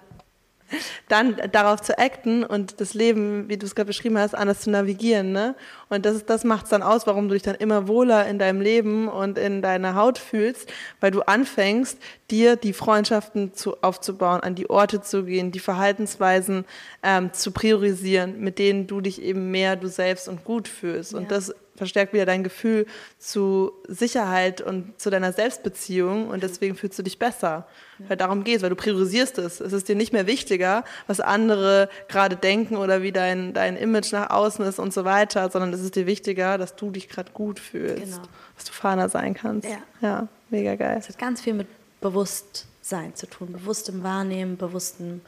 dann 1.07 1.38
darauf 1.51 1.81
zu 1.81 1.97
acten 1.97 2.43
und 2.43 2.79
das 2.79 2.93
Leben, 2.93 3.50
wie 3.50 3.57
du 3.57 3.65
es 3.65 3.75
gerade 3.75 3.88
beschrieben 3.88 4.17
hast, 4.17 4.33
anders 4.35 4.61
zu 4.61 4.69
navigieren. 4.69 5.31
Ne? 5.31 5.55
Und 5.89 6.05
das, 6.05 6.25
das 6.25 6.43
macht 6.43 6.65
es 6.65 6.69
dann 6.69 6.83
aus, 6.83 7.07
warum 7.07 7.27
du 7.27 7.33
dich 7.33 7.43
dann 7.43 7.55
immer 7.55 7.88
wohler 7.88 8.27
in 8.27 8.39
deinem 8.39 8.61
Leben 8.61 9.07
und 9.07 9.38
in 9.38 9.61
deiner 9.61 9.95
Haut 9.95 10.17
fühlst, 10.17 10.71
weil 11.00 11.11
du 11.11 11.21
anfängst, 11.21 11.97
dir 12.29 12.55
die 12.55 12.73
Freundschaften 12.73 13.53
zu, 13.53 13.77
aufzubauen, 13.81 14.41
an 14.41 14.55
die 14.55 14.69
Orte 14.69 15.01
zu 15.01 15.23
gehen, 15.25 15.51
die 15.51 15.59
Verhaltensweisen 15.59 16.65
ähm, 17.03 17.33
zu 17.33 17.51
priorisieren, 17.51 18.39
mit 18.39 18.59
denen 18.59 18.88
du 18.88 19.01
dich 19.01 19.21
eben 19.21 19.51
mehr 19.51 19.75
du 19.75 19.88
selbst 19.88 20.27
und 20.27 20.45
gut 20.45 20.67
fühlst. 20.67 21.11
Ja. 21.13 21.19
Und 21.19 21.31
das 21.31 21.53
verstärkt 21.81 22.13
wieder 22.13 22.27
dein 22.27 22.43
Gefühl 22.43 22.85
zu 23.17 23.71
Sicherheit 23.88 24.61
und 24.61 25.01
zu 25.01 25.09
deiner 25.09 25.33
Selbstbeziehung 25.33 26.27
und 26.27 26.43
deswegen 26.43 26.75
fühlst 26.75 27.00
du 27.00 27.01
dich 27.01 27.17
besser. 27.17 27.67
Weil 28.07 28.17
darum 28.17 28.43
geht 28.43 28.57
es, 28.57 28.61
weil 28.61 28.69
du 28.69 28.75
priorisierst 28.75 29.39
es. 29.39 29.59
Es 29.59 29.73
ist 29.73 29.88
dir 29.88 29.95
nicht 29.95 30.13
mehr 30.13 30.27
wichtiger, 30.27 30.83
was 31.07 31.19
andere 31.19 31.89
gerade 32.07 32.35
denken 32.35 32.77
oder 32.77 33.01
wie 33.01 33.11
dein, 33.11 33.53
dein 33.53 33.77
Image 33.77 34.11
nach 34.11 34.29
außen 34.29 34.63
ist 34.63 34.77
und 34.77 34.93
so 34.93 35.05
weiter, 35.05 35.50
sondern 35.50 35.73
es 35.73 35.81
ist 35.81 35.95
dir 35.95 36.05
wichtiger, 36.05 36.59
dass 36.59 36.75
du 36.75 36.91
dich 36.91 37.09
gerade 37.09 37.31
gut 37.31 37.59
fühlst, 37.59 38.03
genau. 38.03 38.27
dass 38.55 38.65
du 38.65 38.73
Fahner 38.73 39.09
sein 39.09 39.33
kannst. 39.33 39.67
Ja. 39.67 39.79
ja, 40.01 40.27
mega 40.51 40.75
geil. 40.75 40.97
Es 41.00 41.09
hat 41.09 41.17
ganz 41.17 41.41
viel 41.41 41.55
mit 41.55 41.67
Bewusstsein 42.00 43.15
zu 43.15 43.25
tun, 43.25 43.53
bewusstem 43.53 44.03
Wahrnehmen, 44.03 44.55
bewusstem 44.55 45.21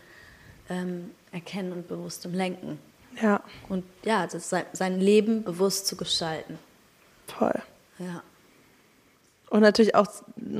ähm, 0.70 1.10
Erkennen 1.32 1.72
und 1.72 1.88
bewusstem 1.88 2.32
Lenken. 2.32 2.78
Ja. 3.22 3.42
Und 3.70 3.84
ja, 4.04 4.28
das 4.28 4.50
sein 4.50 5.00
Leben 5.00 5.44
bewusst 5.44 5.88
zu 5.88 5.96
gestalten. 5.96 6.58
Toll. 7.28 7.62
Ja. 8.00 8.24
Und 9.50 9.62
natürlich 9.62 9.96
auch 9.96 10.08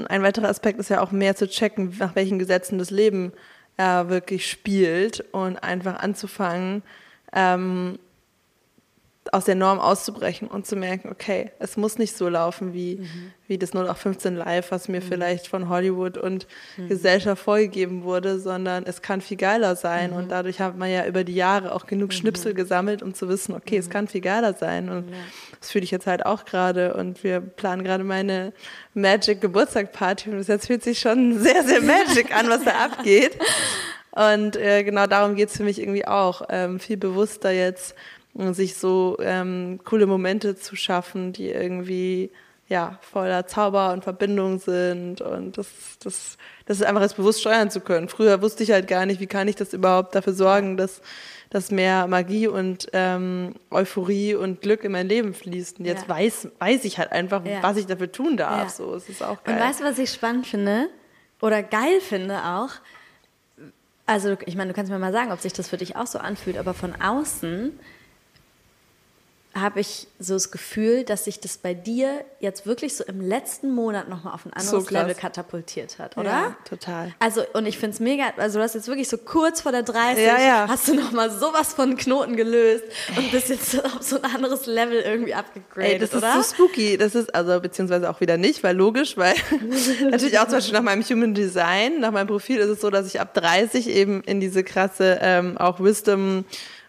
ein 0.08 0.22
weiterer 0.22 0.50
Aspekt 0.50 0.80
ist 0.80 0.90
ja 0.90 1.02
auch 1.02 1.12
mehr 1.12 1.36
zu 1.36 1.48
checken, 1.48 1.96
nach 1.98 2.16
welchen 2.16 2.38
Gesetzen 2.38 2.78
das 2.78 2.92
Leben 2.92 3.34
äh, 3.78 4.08
wirklich 4.08 4.50
spielt 4.50 5.22
und 5.34 5.58
einfach 5.58 5.96
anzufangen, 5.96 6.84
ähm, 7.34 7.98
aus 9.32 9.46
der 9.46 9.56
Norm 9.56 9.80
auszubrechen 9.80 10.48
und 10.48 10.68
zu 10.68 10.76
merken, 10.76 11.10
okay, 11.10 11.52
es 11.60 11.78
muss 11.78 11.98
nicht 11.98 12.18
so 12.18 12.28
laufen 12.28 12.74
wie, 12.74 12.98
mhm. 12.98 13.32
wie 13.48 13.58
das 13.58 13.72
0815 13.72 14.36
Live, 14.36 14.72
was 14.72 14.88
mir 14.90 15.00
mhm. 15.00 15.06
vielleicht 15.06 15.48
von 15.48 15.70
Hollywood 15.70 16.18
und 16.18 16.46
mhm. 16.78 16.90
Gesellschaft 16.90 17.42
vorgegeben 17.42 18.04
wurde, 18.04 18.40
sondern 18.40 18.86
es 18.86 19.02
kann 19.02 19.22
viel 19.22 19.38
geiler 19.38 19.76
sein. 19.76 20.12
Und 20.12 20.26
mhm. 20.26 20.30
dadurch 20.30 20.60
hat 20.60 20.78
man 20.78 20.92
ja 20.92 21.06
über 21.06 21.24
die 21.24 21.36
Jahre 21.36 21.74
auch 21.74 21.86
genug 21.86 22.10
mhm. 22.10 22.16
Schnipsel 22.16 22.54
gesammelt, 22.54 23.02
um 23.02 23.14
zu 23.14 23.30
wissen, 23.30 23.56
okay, 23.56 23.78
es 23.78 23.88
mhm. 23.88 23.92
kann 23.92 24.08
viel 24.08 24.22
geiler 24.22 24.54
sein. 24.54 24.90
Und 24.90 25.10
ja. 25.10 25.16
das 25.60 25.72
fühle 25.72 25.86
ich 25.86 25.92
jetzt 25.92 26.08
halt 26.08 26.26
auch 26.26 26.44
gerade. 26.44 26.94
Und 26.94 27.24
wir 27.24 27.40
planen 27.40 27.84
gerade 27.84 28.04
meine 28.04 28.52
Magic 28.94 29.40
Geburtstag-Party 29.40 30.30
und 30.32 30.38
bis 30.38 30.48
jetzt 30.48 30.68
fühlt 30.68 30.84
sich 30.84 31.00
schon 31.00 31.40
sehr, 31.40 31.64
sehr 31.64 31.82
magic 31.82 32.36
an, 32.36 32.50
was 32.50 32.64
da 32.64 32.72
abgeht. 32.86 33.38
Und 34.12 34.58
äh, 34.58 34.84
genau 34.84 35.08
darum 35.08 35.36
geht 35.36 35.50
es 35.50 35.58
für 35.58 35.64
mich 35.64 35.80
irgendwie 35.80 36.06
auch, 36.06 36.44
ähm, 36.50 36.80
viel 36.80 36.98
bewusster 36.98 37.52
jetzt 37.52 37.96
sich 38.36 38.76
so 38.76 39.18
ähm, 39.20 39.80
coole 39.84 40.06
Momente 40.08 40.56
zu 40.56 40.76
schaffen, 40.76 41.34
die 41.34 41.50
irgendwie 41.50 42.32
ja, 42.70 42.98
voller 43.02 43.46
Zauber 43.46 43.92
und 43.92 44.04
Verbindung 44.04 44.58
sind 44.58 45.22
und 45.22 45.58
das, 45.58 45.68
das, 46.02 46.38
das 46.66 46.78
ist 46.78 46.84
einfach 46.84 47.02
jetzt 47.02 47.18
bewusst 47.18 47.42
steuern 47.42 47.70
zu 47.70 47.82
können. 47.82 48.08
Früher 48.08 48.42
wusste 48.42 48.64
ich 48.64 48.72
halt 48.72 48.88
gar 48.88 49.06
nicht, 49.06 49.20
wie 49.20 49.28
kann 49.28 49.48
ich 49.48 49.56
das 49.56 49.74
überhaupt 49.74 50.16
dafür 50.16 50.34
sorgen, 50.34 50.78
dass, 50.78 51.02
dass 51.50 51.72
mehr 51.72 52.08
Magie 52.08 52.48
und 52.48 52.88
ähm, 52.94 53.54
Euphorie 53.70 54.34
und 54.34 54.62
Glück 54.62 54.84
in 54.86 54.94
mein 54.94 55.08
Leben 55.08 55.34
fließt. 55.34 55.80
Und 55.80 55.86
jetzt 55.86 56.08
ja. 56.08 56.10
weiß, 56.10 56.48
weiß 56.58 56.86
ich 56.86 56.98
halt 56.98 57.12
einfach, 57.12 57.46
ja. 57.46 57.62
was 57.62 57.78
ich 57.78 57.86
dafür 57.86 58.12
tun 58.12 58.38
darf. 58.38 58.64
Ja. 58.64 58.70
So, 58.70 58.96
es 58.96 59.10
ist 59.10 59.22
auch 59.22 59.44
geil. 59.44 59.56
Und 59.56 59.62
weißt 59.62 59.82
du, 59.82 59.84
was 59.84 60.00
ich 60.00 60.12
spannend 60.12 60.48
finde 60.48 60.88
oder 61.42 61.62
geil 61.62 62.00
finde 62.00 62.44
auch? 62.44 62.70
Also 64.06 64.36
ich 64.46 64.56
meine, 64.56 64.70
du 64.70 64.76
kannst 64.76 64.92
mir 64.92 65.00
mal 65.00 65.14
sagen, 65.14 65.32
ob 65.32 65.40
sich 65.42 65.54
das 65.54 65.68
für 65.70 65.78
dich 65.78 65.96
auch 65.96 66.08
so 66.08 66.18
anfühlt, 66.18 66.58
aber 66.58 66.74
von 66.74 66.94
außen 67.00 67.78
habe 69.56 69.82
ich 69.82 70.08
so 70.18 70.34
das 70.34 70.50
Gefühl, 70.50 71.04
dass 71.04 71.26
sich 71.26 71.40
das 71.40 71.58
bei 71.58 71.76
dir 71.76 72.26
jetzt 72.40 72.66
wirklich 72.66 72.96
so 72.96 73.04
im 73.04 73.22
letzten 73.22 73.72
Monat 73.72 74.10
nochmal 74.10 74.34
auf 74.34 74.46
ein 74.48 74.54
anderes 74.54 74.86
so 74.86 74.90
Level 74.90 75.14
katapultiert 75.14 76.00
hat, 76.00 76.18
oder? 76.18 76.30
Ja, 76.30 76.58
total. 76.68 77.14
Also, 77.20 77.44
und 77.54 77.68
ich 77.68 77.78
finde 77.78 77.94
es 77.94 78.00
mega, 78.00 78.34
also 78.38 78.58
du 78.58 78.64
hast 78.64 78.74
jetzt 78.74 78.88
wirklich 78.88 79.08
so 79.08 79.18
kurz 79.18 79.62
vor 79.62 79.72
der 79.72 79.84
30, 79.84 80.26
ja, 80.26 80.40
ja. 80.40 80.66
hast 80.68 80.88
du 80.88 80.96
nochmal 80.96 81.30
sowas 81.30 81.76
von 81.76 81.96
Knoten 81.98 82.36
gelöst 82.36 82.84
und 83.16 83.32
bist 83.32 83.50
jetzt 83.50 83.86
auf 83.86 84.02
so 84.02 84.20
ein 84.20 84.26
anderes 84.26 84.66
Level 84.66 85.00
irgendwie 85.00 85.36
abgegradet, 85.36 85.94
Ey, 85.94 86.00
das 86.00 86.16
oder? 86.16 86.40
ist 86.40 86.50
so 86.50 86.56
spooky. 86.56 86.98
Das 86.98 87.14
ist, 87.14 87.34
also, 87.36 87.60
beziehungsweise 87.60 88.10
auch 88.10 88.22
wieder 88.22 88.38
nicht, 88.38 88.64
weil 88.64 88.76
logisch, 88.76 89.18
weil 89.18 89.36
natürlich 90.10 90.40
auch 90.40 90.46
zum 90.46 90.56
Beispiel 90.56 90.74
nach 90.74 90.82
meinem 90.82 91.04
Human 91.04 91.36
Design, 91.36 92.00
nach 92.00 92.12
meinem 92.12 92.28
Profil 92.28 92.58
ist 92.58 92.70
es 92.70 92.82
so, 92.82 92.90
dass 92.90 93.06
ich 93.06 93.22
ab 93.22 93.36
30 93.36 93.88
eben 93.88 94.24
in 94.24 94.40
diese 94.40 94.64
krasse, 94.64 95.20
ähm, 95.22 95.60
auch 95.60 95.80
Wisdom, 95.80 96.46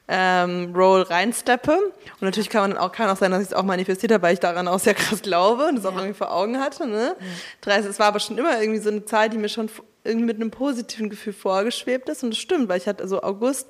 ähm, 0.09 0.75
Role 0.75 1.09
reinsteppe. 1.09 1.73
Und 1.73 2.23
natürlich 2.23 2.51
kann 2.51 2.71
man 2.71 2.79
auch, 2.79 2.93
kann 2.93 3.09
auch 3.09 3.17
sein, 3.17 3.31
dass 3.31 3.41
ich 3.41 3.49
es 3.49 3.55
auch 3.55 3.63
manifestiert 3.63 4.13
habe, 4.13 4.23
weil 4.23 4.35
ich 4.35 4.41
daran 4.41 4.69
auch 4.69 4.79
sehr 4.79 4.95
krass 4.95 5.23
glaube 5.23 5.67
und 5.67 5.79
es 5.79 5.85
ja. 5.85 5.91
auch 5.91 5.97
irgendwie 5.97 6.15
vor 6.15 6.33
Augen 6.33 6.61
hatte. 6.61 6.87
Ne? 6.87 7.17
Ja. 7.19 7.27
30, 7.63 7.91
es 7.91 7.99
war 7.99 8.09
aber 8.09 8.21
schon 8.21 8.37
immer 8.37 8.61
irgendwie 8.61 8.81
so 8.81 8.91
eine 8.91 9.05
Zahl, 9.05 9.31
die 9.31 9.39
mir 9.39 9.49
schon 9.49 9.71
irgendwie 10.05 10.27
mit 10.27 10.37
einem 10.37 10.51
positiven 10.51 11.09
Gefühl 11.09 11.33
vorgeschwebt 11.33 12.09
ist. 12.09 12.23
Und 12.23 12.31
das 12.31 12.39
stimmt, 12.39 12.69
weil 12.69 12.79
ich 12.79 12.87
hatte, 12.87 13.03
also 13.03 13.23
August 13.23 13.69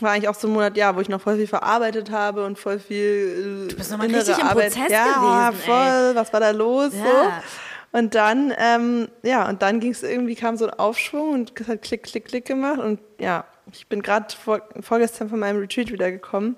war 0.00 0.12
eigentlich 0.12 0.28
auch 0.28 0.34
so 0.34 0.48
ein 0.48 0.52
Monat, 0.52 0.76
ja, 0.76 0.96
wo 0.96 1.00
ich 1.00 1.08
noch 1.08 1.20
voll 1.20 1.36
viel 1.36 1.46
verarbeitet 1.46 2.10
habe 2.10 2.44
und 2.44 2.58
voll 2.58 2.78
viel 2.78 3.66
äh, 3.66 3.68
Du 3.68 3.76
bist 3.76 3.90
nochmal 3.90 4.08
richtig 4.08 4.36
Arbeit. 4.36 4.74
im 4.74 4.82
Prozess 4.82 4.92
ja, 4.92 5.48
gewesen, 5.48 5.62
voll, 5.64 6.10
ey. 6.10 6.14
was 6.14 6.32
war 6.32 6.40
da 6.40 6.50
los? 6.50 6.92
Ja. 6.94 7.04
So. 7.04 7.98
Und 7.98 8.14
dann, 8.14 8.54
ähm, 8.56 9.08
ja, 9.22 9.48
und 9.48 9.62
dann 9.62 9.80
ging 9.80 9.90
es 9.90 10.02
irgendwie, 10.02 10.36
kam 10.36 10.56
so 10.56 10.66
ein 10.66 10.78
Aufschwung 10.78 11.32
und 11.32 11.60
es 11.60 11.66
hat 11.66 11.82
klick, 11.82 12.04
klick, 12.04 12.26
klick 12.26 12.44
gemacht. 12.44 12.78
Und 12.78 13.00
ja, 13.18 13.44
ich 13.72 13.86
bin 13.86 14.02
gerade 14.02 14.34
vor, 14.34 14.62
vorgestern 14.80 15.28
von 15.28 15.38
meinem 15.38 15.60
Retreat 15.60 15.92
wiedergekommen. 15.92 16.56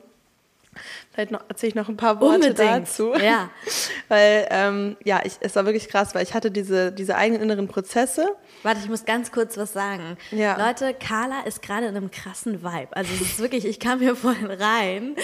Vielleicht 1.13 1.31
noch, 1.31 1.43
erzähle 1.49 1.69
ich 1.69 1.75
noch 1.75 1.91
ein 1.91 1.99
paar 1.99 2.21
Worte 2.23 2.49
Unbedingt. 2.49 2.59
dazu. 2.59 3.13
Ja. 3.15 3.51
weil, 4.09 4.47
ähm, 4.51 4.97
ja, 5.05 5.21
ich, 5.25 5.35
es 5.41 5.55
war 5.57 5.67
wirklich 5.67 5.89
krass, 5.89 6.15
weil 6.15 6.23
ich 6.23 6.33
hatte 6.33 6.51
diese, 6.51 6.91
diese 6.91 7.17
eigenen 7.17 7.43
inneren 7.43 7.69
Prozesse. 7.69 8.35
Warte, 8.63 8.81
ich 8.83 8.89
muss 8.89 9.05
ganz 9.05 9.31
kurz 9.31 9.59
was 9.59 9.75
sagen. 9.75 10.17
Ja. 10.31 10.57
Leute, 10.57 10.95
Carla 10.95 11.43
ist 11.43 11.61
gerade 11.61 11.87
in 11.87 11.97
einem 11.97 12.11
krassen 12.11 12.63
Vibe. 12.63 12.89
Also 12.97 13.13
es 13.13 13.21
ist 13.21 13.39
wirklich, 13.41 13.67
ich 13.67 13.79
kam 13.79 13.99
hier 13.99 14.17
vorhin 14.17 14.51
rein. 14.51 15.15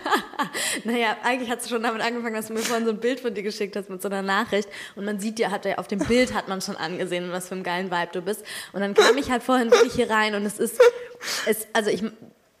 naja, 0.84 1.18
eigentlich 1.24 1.50
hat 1.50 1.60
es 1.60 1.68
schon 1.68 1.82
damit 1.82 2.00
angefangen, 2.00 2.34
dass 2.34 2.46
du 2.46 2.54
mir 2.54 2.60
vorhin 2.60 2.86
so 2.86 2.92
ein 2.92 3.00
Bild 3.00 3.20
von 3.20 3.34
dir 3.34 3.42
geschickt 3.42 3.76
hast 3.76 3.90
mit 3.90 4.00
so 4.00 4.08
einer 4.08 4.22
Nachricht. 4.22 4.70
Und 4.96 5.04
man 5.04 5.20
sieht 5.20 5.38
ja, 5.38 5.50
hat 5.50 5.66
auf 5.76 5.88
dem 5.88 5.98
Bild 5.98 6.32
hat 6.32 6.48
man 6.48 6.62
schon 6.62 6.76
angesehen, 6.76 7.30
was 7.32 7.48
für 7.48 7.54
ein 7.54 7.64
geilen 7.64 7.90
Vibe 7.90 8.12
du 8.12 8.22
bist. 8.22 8.46
Und 8.72 8.80
dann 8.80 8.94
kam 8.94 9.18
ich 9.18 9.30
halt 9.30 9.42
vorhin 9.42 9.70
wirklich 9.70 9.92
hier 9.92 10.08
rein 10.08 10.34
und 10.34 10.46
es 10.46 10.58
ist, 10.58 10.80
es, 11.46 11.66
also 11.74 11.90
ich, 11.90 12.02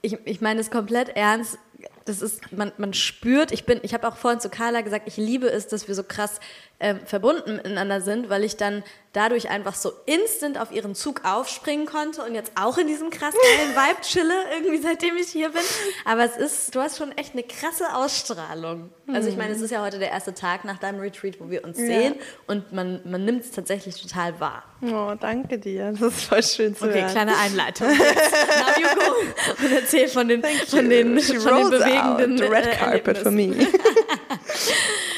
ich, 0.02 0.18
ich 0.26 0.40
meine 0.42 0.60
es 0.60 0.70
komplett 0.70 1.16
ernst 1.16 1.58
das 2.04 2.22
ist, 2.22 2.52
man, 2.52 2.72
man 2.78 2.94
spürt, 2.94 3.52
ich 3.52 3.64
bin, 3.64 3.80
ich 3.82 3.94
habe 3.94 4.06
auch 4.08 4.16
vorhin 4.16 4.40
zu 4.40 4.48
Carla 4.48 4.80
gesagt, 4.80 5.06
ich 5.06 5.16
liebe 5.16 5.48
es, 5.48 5.68
dass 5.68 5.88
wir 5.88 5.94
so 5.94 6.02
krass 6.02 6.40
ähm, 6.80 7.00
verbunden 7.04 7.56
miteinander 7.56 8.00
sind, 8.00 8.28
weil 8.28 8.44
ich 8.44 8.56
dann 8.56 8.82
dadurch 9.12 9.50
einfach 9.50 9.74
so 9.74 9.92
instant 10.06 10.58
auf 10.58 10.72
ihren 10.72 10.94
Zug 10.94 11.22
aufspringen 11.24 11.86
konnte 11.86 12.22
und 12.22 12.34
jetzt 12.34 12.52
auch 12.54 12.78
in 12.78 12.86
diesem 12.86 13.10
krass 13.10 13.34
geilen 13.34 13.70
Vibe 13.74 14.00
chille, 14.02 14.34
irgendwie 14.54 14.78
seitdem 14.78 15.16
ich 15.16 15.28
hier 15.28 15.50
bin. 15.50 15.62
Aber 16.04 16.24
es 16.24 16.36
ist, 16.36 16.74
du 16.74 16.80
hast 16.80 16.98
schon 16.98 17.12
echt 17.12 17.34
eine 17.34 17.42
krasse 17.42 17.94
Ausstrahlung. 17.94 18.90
Also 19.12 19.28
ich 19.28 19.36
meine, 19.36 19.52
es 19.52 19.60
ist 19.60 19.70
ja 19.70 19.82
heute 19.82 19.98
der 19.98 20.10
erste 20.10 20.32
Tag 20.32 20.64
nach 20.64 20.78
deinem 20.78 21.00
Retreat, 21.00 21.38
wo 21.38 21.50
wir 21.50 21.64
uns 21.64 21.78
ja. 21.78 21.86
sehen 21.86 22.14
und 22.46 22.72
man, 22.72 23.00
man 23.04 23.24
nimmt 23.24 23.44
es 23.44 23.50
tatsächlich 23.50 24.00
total 24.00 24.40
wahr. 24.40 24.62
Oh, 24.80 25.14
danke 25.20 25.58
dir. 25.58 25.92
Das 25.92 26.00
ist 26.00 26.24
voll 26.24 26.42
schön 26.42 26.74
zu 26.74 26.84
okay, 26.84 26.94
hören. 26.94 27.04
Okay, 27.04 27.12
kleine 27.12 27.36
Einleitung. 27.36 27.88
Now 27.88 28.80
you 28.80 28.88
go 28.94 29.62
und 29.64 29.72
erzähl 29.72 30.08
von 30.08 30.28
den, 30.28 30.42
von 30.42 30.88
den, 30.88 31.20
von 31.20 31.56
den 31.56 31.70
bewegenden 31.70 32.32
out, 32.32 32.38
the 32.38 32.44
red 32.44 32.70
carpet 32.72 33.18
for 33.18 33.30
me. 33.30 33.54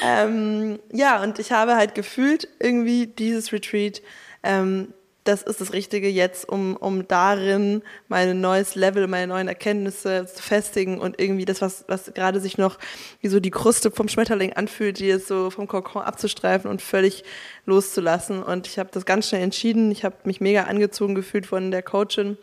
Ähm, 0.04 0.78
ja, 0.92 1.22
und 1.22 1.38
ich 1.38 1.52
habe 1.52 1.76
halt 1.76 1.94
gefühlt 1.94 2.48
irgendwie 2.60 3.06
dieses 3.06 3.52
Retreat, 3.52 4.02
ähm, 4.42 4.92
das 5.24 5.42
ist 5.42 5.62
das 5.62 5.72
Richtige 5.72 6.08
jetzt, 6.08 6.46
um, 6.46 6.76
um 6.76 7.08
darin 7.08 7.82
mein 8.08 8.42
neues 8.42 8.74
Level, 8.74 9.06
meine 9.06 9.26
neuen 9.26 9.48
Erkenntnisse 9.48 10.26
zu 10.26 10.42
festigen 10.42 10.98
und 11.00 11.18
irgendwie 11.18 11.46
das, 11.46 11.62
was, 11.62 11.84
was 11.88 12.12
gerade 12.12 12.40
sich 12.40 12.58
noch 12.58 12.78
wie 13.22 13.28
so 13.28 13.40
die 13.40 13.50
Kruste 13.50 13.90
vom 13.90 14.08
Schmetterling 14.08 14.52
anfühlt, 14.52 14.98
die 14.98 15.06
jetzt 15.06 15.26
so 15.26 15.48
vom 15.48 15.66
Kokon 15.66 16.02
abzustreifen 16.02 16.70
und 16.70 16.82
völlig 16.82 17.24
loszulassen. 17.64 18.42
Und 18.42 18.66
ich 18.66 18.78
habe 18.78 18.90
das 18.92 19.06
ganz 19.06 19.28
schnell 19.28 19.42
entschieden. 19.42 19.90
Ich 19.90 20.04
habe 20.04 20.16
mich 20.24 20.42
mega 20.42 20.64
angezogen 20.64 21.14
gefühlt 21.14 21.46
von 21.46 21.70
der 21.70 21.82
Coachin 21.82 22.36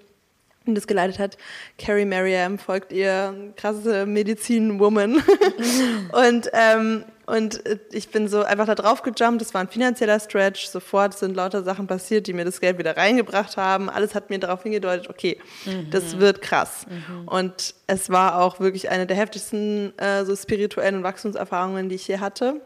die 0.67 0.73
das 0.75 0.85
geleitet 0.85 1.17
hat. 1.17 1.37
Carrie 1.79 2.05
Merriam 2.05 2.59
folgt 2.59 2.91
ihr, 2.91 3.53
krasse 3.55 4.05
Medizin-Woman. 4.05 5.15
und, 6.11 6.51
ähm, 6.53 7.03
und 7.31 7.63
ich 7.93 8.09
bin 8.09 8.27
so 8.27 8.43
einfach 8.43 8.65
da 8.65 8.75
drauf 8.75 9.03
gejumpt. 9.03 9.39
Das 9.39 9.53
war 9.53 9.61
ein 9.61 9.69
finanzieller 9.69 10.19
Stretch. 10.19 10.67
Sofort 10.67 11.17
sind 11.17 11.33
lauter 11.33 11.63
Sachen 11.63 11.87
passiert, 11.87 12.27
die 12.27 12.33
mir 12.33 12.43
das 12.43 12.59
Geld 12.59 12.77
wieder 12.77 12.97
reingebracht 12.97 13.55
haben. 13.55 13.89
Alles 13.89 14.15
hat 14.15 14.29
mir 14.29 14.37
darauf 14.37 14.63
hingedeutet, 14.63 15.09
okay, 15.09 15.39
mhm. 15.65 15.89
das 15.91 16.19
wird 16.19 16.41
krass. 16.41 16.85
Mhm. 16.89 17.29
Und 17.29 17.73
es 17.87 18.09
war 18.09 18.41
auch 18.41 18.59
wirklich 18.59 18.89
eine 18.89 19.07
der 19.07 19.15
heftigsten 19.15 19.97
äh, 19.97 20.25
so 20.25 20.35
spirituellen 20.35 21.03
Wachstumserfahrungen, 21.03 21.87
die 21.87 21.95
ich 21.95 22.05
hier 22.05 22.19
hatte. 22.19 22.59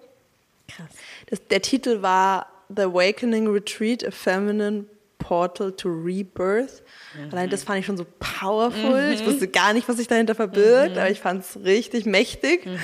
Krass. 0.67 0.89
Das, 1.28 1.47
der 1.47 1.62
Titel 1.62 2.01
war 2.01 2.47
The 2.75 2.84
Awakening 2.84 3.47
Retreat, 3.47 4.04
a 4.04 4.10
Feminine 4.10 4.86
Portal 5.28 5.72
to 5.72 5.90
Rebirth. 5.90 6.84
Mhm. 7.16 7.32
Allein 7.32 7.50
das 7.50 7.64
fand 7.64 7.80
ich 7.80 7.88
schon 7.88 7.98
so 7.98 8.06
powerful. 8.20 9.08
Mhm. 9.08 9.14
Ich 9.14 9.26
wusste 9.26 9.48
gar 9.48 9.74
nicht, 9.74 9.90
was 9.90 9.98
sich 9.98 10.08
dahinter 10.08 10.36
verbirgt, 10.36 10.92
mhm. 10.92 11.00
aber 11.00 11.10
ich 11.10 11.20
fand 11.20 11.44
es 11.44 11.58
richtig 11.64 12.06
mächtig. 12.06 12.64
Mhm. 12.68 12.80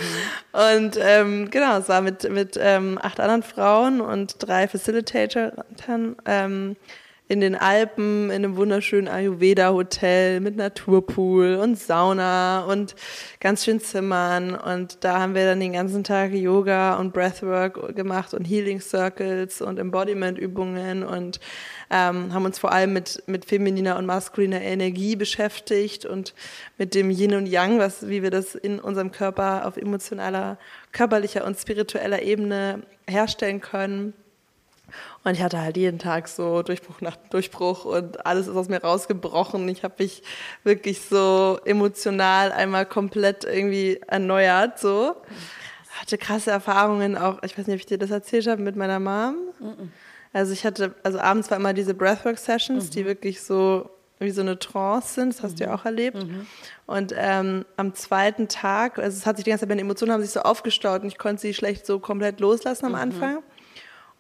Und 0.52 0.98
ähm, 1.00 1.52
genau, 1.52 1.78
es 1.78 1.88
war 1.88 2.02
mit, 2.02 2.28
mit 2.32 2.58
ähm, 2.60 2.98
acht 3.00 3.20
anderen 3.20 3.44
Frauen 3.44 4.02
und 4.02 4.36
drei 4.40 4.68
Facilitatoren 4.68 6.16
ähm, 6.26 6.76
in 7.32 7.40
den 7.40 7.56
Alpen, 7.56 8.26
in 8.26 8.44
einem 8.44 8.58
wunderschönen 8.58 9.08
Ayurveda-Hotel 9.08 10.42
mit 10.42 10.58
Naturpool 10.58 11.56
und 11.56 11.80
Sauna 11.80 12.66
und 12.66 12.94
ganz 13.40 13.64
schön 13.64 13.80
Zimmern. 13.80 14.54
Und 14.54 15.06
da 15.06 15.22
haben 15.22 15.34
wir 15.34 15.46
dann 15.46 15.62
den 15.62 15.72
ganzen 15.72 16.04
Tag 16.04 16.34
Yoga 16.34 16.98
und 16.98 17.14
Breathwork 17.14 17.96
gemacht 17.96 18.34
und 18.34 18.44
Healing 18.44 18.82
Circles 18.82 19.62
und 19.62 19.80
Embodiment-Übungen 19.80 21.06
und 21.06 21.40
ähm, 21.90 22.34
haben 22.34 22.44
uns 22.44 22.60
vor 22.60 22.74
allem 22.74 22.92
mit, 22.92 23.24
mit 23.28 23.46
femininer 23.46 23.98
und 23.98 24.06
maskuliner 24.06 24.62
Energie 24.62 25.16
beschäftigt 25.16 26.06
und 26.06 26.34
mit 26.78 26.94
dem 26.96 27.10
Yin 27.10 27.36
und 27.36 27.46
Yang, 27.46 27.80
was, 27.80 28.10
wie 28.10 28.24
wir 28.24 28.32
das 28.32 28.56
in 28.56 28.78
unserem 28.78 29.14
Körper 29.14 29.66
auf 29.66 29.78
emotionaler, 29.78 30.58
körperlicher 30.92 31.46
und 31.46 31.58
spiritueller 31.58 32.24
Ebene 32.24 32.82
herstellen 33.08 33.62
können. 33.62 34.14
Und 35.24 35.34
ich 35.34 35.44
hatte 35.44 35.62
halt 35.62 35.78
jeden 35.78 36.00
Tag 36.00 36.28
so 36.28 36.64
Durchbruch 36.64 37.02
nach 37.02 37.16
Durchbruch 37.30 37.86
und 37.86 38.26
alles 38.26 38.48
ist 38.48 38.56
aus 38.56 38.70
mir 38.70 38.82
rausgebrochen. 38.82 39.68
Ich 39.70 39.84
habe 39.84 39.96
mich 40.00 40.24
wirklich 40.64 41.02
so 41.02 41.60
emotional 41.64 42.52
einmal 42.52 42.88
komplett 42.88 43.44
irgendwie 43.44 44.02
erneuert. 44.08 44.80
So. 44.80 45.16
Hatte 46.00 46.18
krasse 46.18 46.50
Erfahrungen 46.50 47.18
auch, 47.18 47.44
ich 47.44 47.56
weiß 47.58 47.68
nicht, 47.68 47.76
ob 47.76 47.80
ich 47.82 47.86
dir 47.86 48.00
das 48.00 48.10
erzählt 48.10 48.48
habe, 48.48 48.62
mit 48.62 48.76
meiner 48.76 49.00
Mom. 49.00 49.36
-mm. 49.62 49.90
Also 50.34 50.54
ich 50.54 50.66
hatte, 50.66 50.96
also 51.04 51.20
abends 51.20 51.52
war 51.52 51.58
immer 51.58 51.74
diese 51.74 51.94
Breathwork-Sessions, 51.94 52.86
mhm. 52.86 52.92
die 52.92 53.06
wirklich 53.06 53.42
so 53.42 53.90
wie 54.20 54.32
so 54.32 54.42
eine 54.42 54.60
Trance 54.60 55.16
sind, 55.16 55.34
das 55.34 55.44
hast 55.44 55.54
mhm. 55.54 55.58
du 55.58 55.64
ja 55.64 55.70
mhm. 55.70 55.76
auch 55.76 55.86
erlebt. 55.86 56.18
Mhm. 56.24 56.48
Und 56.86 57.14
ähm, 57.18 57.66
am 57.76 57.94
zweiten 57.96 58.48
Tag, 58.48 59.00
also 59.00 59.18
es 59.18 59.26
hat 59.26 59.38
sich 59.38 59.44
die 59.44 59.50
ganze 59.50 59.64
Zeit, 59.64 59.70
meine 59.70 59.82
Emotionen 59.82 60.14
haben 60.14 60.22
sich 60.22 60.32
so 60.32 60.42
aufgestaut 60.42 61.02
und 61.02 61.08
ich 61.08 61.18
konnte 61.18 61.42
sie 61.42 61.54
schlecht 61.54 61.86
so 61.86 62.00
komplett 62.00 62.40
loslassen 62.40 62.86
am 62.86 62.92
mhm. 62.92 62.98
Anfang. 62.98 63.44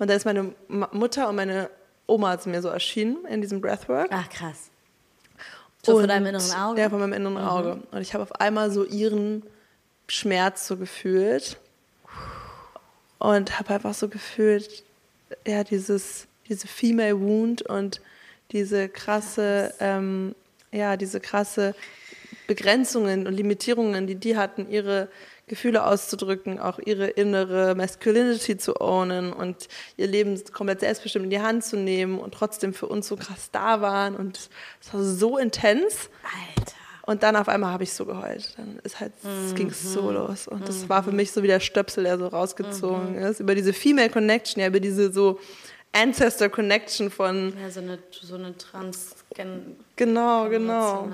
Und 0.02 0.08
da 0.10 0.16
ist 0.16 0.26
meine 0.26 0.56
Mutter 0.68 1.30
und 1.30 1.36
meine 1.36 1.70
Oma 2.08 2.40
zu 2.40 2.50
mir 2.50 2.64
so 2.64 2.70
erschienen 2.70 3.24
in 3.26 3.40
diesem 3.40 3.62
Breathwork. 3.62 4.08
Ach 4.10 4.28
krass. 4.30 4.72
So 5.86 6.00
von 6.00 6.08
deinem 6.08 6.26
inneren 6.26 6.52
Auge? 6.54 6.82
Ja, 6.82 6.90
von 6.90 7.00
meinem 7.00 7.14
inneren 7.14 7.36
mhm. 7.36 7.48
Auge. 7.48 7.84
Und 7.92 8.02
ich 8.02 8.16
habe 8.16 8.24
auf 8.24 8.42
einmal 8.42 8.72
so 8.72 8.84
ihren 8.84 9.44
Schmerz 10.08 10.66
so 10.66 10.76
gefühlt 10.76 11.60
und 13.20 13.60
habe 13.60 13.76
einfach 13.76 13.94
so 13.94 14.10
gefühlt, 14.10 14.84
ja, 15.46 15.64
dieses, 15.64 16.26
diese 16.50 16.66
Female 16.66 17.22
Wound 17.22 17.62
und 17.62 18.02
diese 18.54 18.90
krasse, 18.90 19.72
ähm, 19.80 20.34
ja, 20.72 20.98
diese 20.98 21.20
krasse 21.20 21.76
Begrenzungen 22.48 23.28
und 23.28 23.34
Limitierungen, 23.34 24.08
die 24.08 24.16
die 24.16 24.36
hatten, 24.36 24.68
ihre 24.68 25.10
Gefühle 25.52 25.86
auszudrücken, 25.86 26.60
auch 26.60 26.80
ihre 26.80 27.08
innere 27.08 27.76
Masculinity 27.76 28.58
zu 28.58 28.80
ownen 28.80 29.34
und 29.34 29.68
ihr 29.98 30.08
Leben 30.08 30.42
komplett 30.54 30.80
selbstbestimmt 30.80 31.26
in 31.26 31.30
die 31.30 31.42
Hand 31.42 31.66
zu 31.66 31.76
nehmen 31.76 32.20
und 32.20 32.34
trotzdem 32.34 32.74
für 32.74 32.88
uns 32.88 33.10
so 33.10 33.18
krass 33.18 33.50
da 33.52 33.82
waren 33.82 34.16
und 34.16 34.50
es 34.80 34.94
war 34.94 35.04
so 35.04 35.38
intens. 35.38 36.10
Alter. 36.24 36.72
Und 37.02 37.24
dann 37.24 37.36
auf 37.36 37.50
einmal 37.50 37.74
habe 37.74 37.84
ich 37.84 37.92
so 37.92 38.06
geheult. 38.06 38.54
Dann 38.56 38.80
ist 38.84 39.02
halt, 39.02 39.12
es 39.24 39.52
mhm. 39.52 39.56
ging 39.56 39.72
so 39.72 40.10
los. 40.12 40.48
Und 40.48 40.66
das 40.70 40.88
war 40.88 41.04
für 41.04 41.12
mich 41.12 41.34
so 41.34 41.44
wie 41.44 41.48
der 41.48 41.60
Stöpsel, 41.60 42.06
der 42.06 42.18
so 42.18 42.28
rausgezogen 42.28 43.18
mhm. 43.18 43.26
ist. 43.26 43.42
Über 43.42 43.54
diese 43.54 43.74
Female 43.74 44.10
Connection, 44.10 44.62
ja, 44.62 44.68
über 44.68 44.80
diese 44.80 45.12
so 45.12 45.38
Ancestor 45.92 46.48
Connection 46.48 47.12
von. 47.12 47.54
Ja, 47.60 47.70
so 47.70 47.82
eine, 47.82 48.00
so 48.12 48.36
eine 48.36 48.58
Transgen. 48.58 49.76
Genau, 49.98 50.48
genau. 50.48 51.10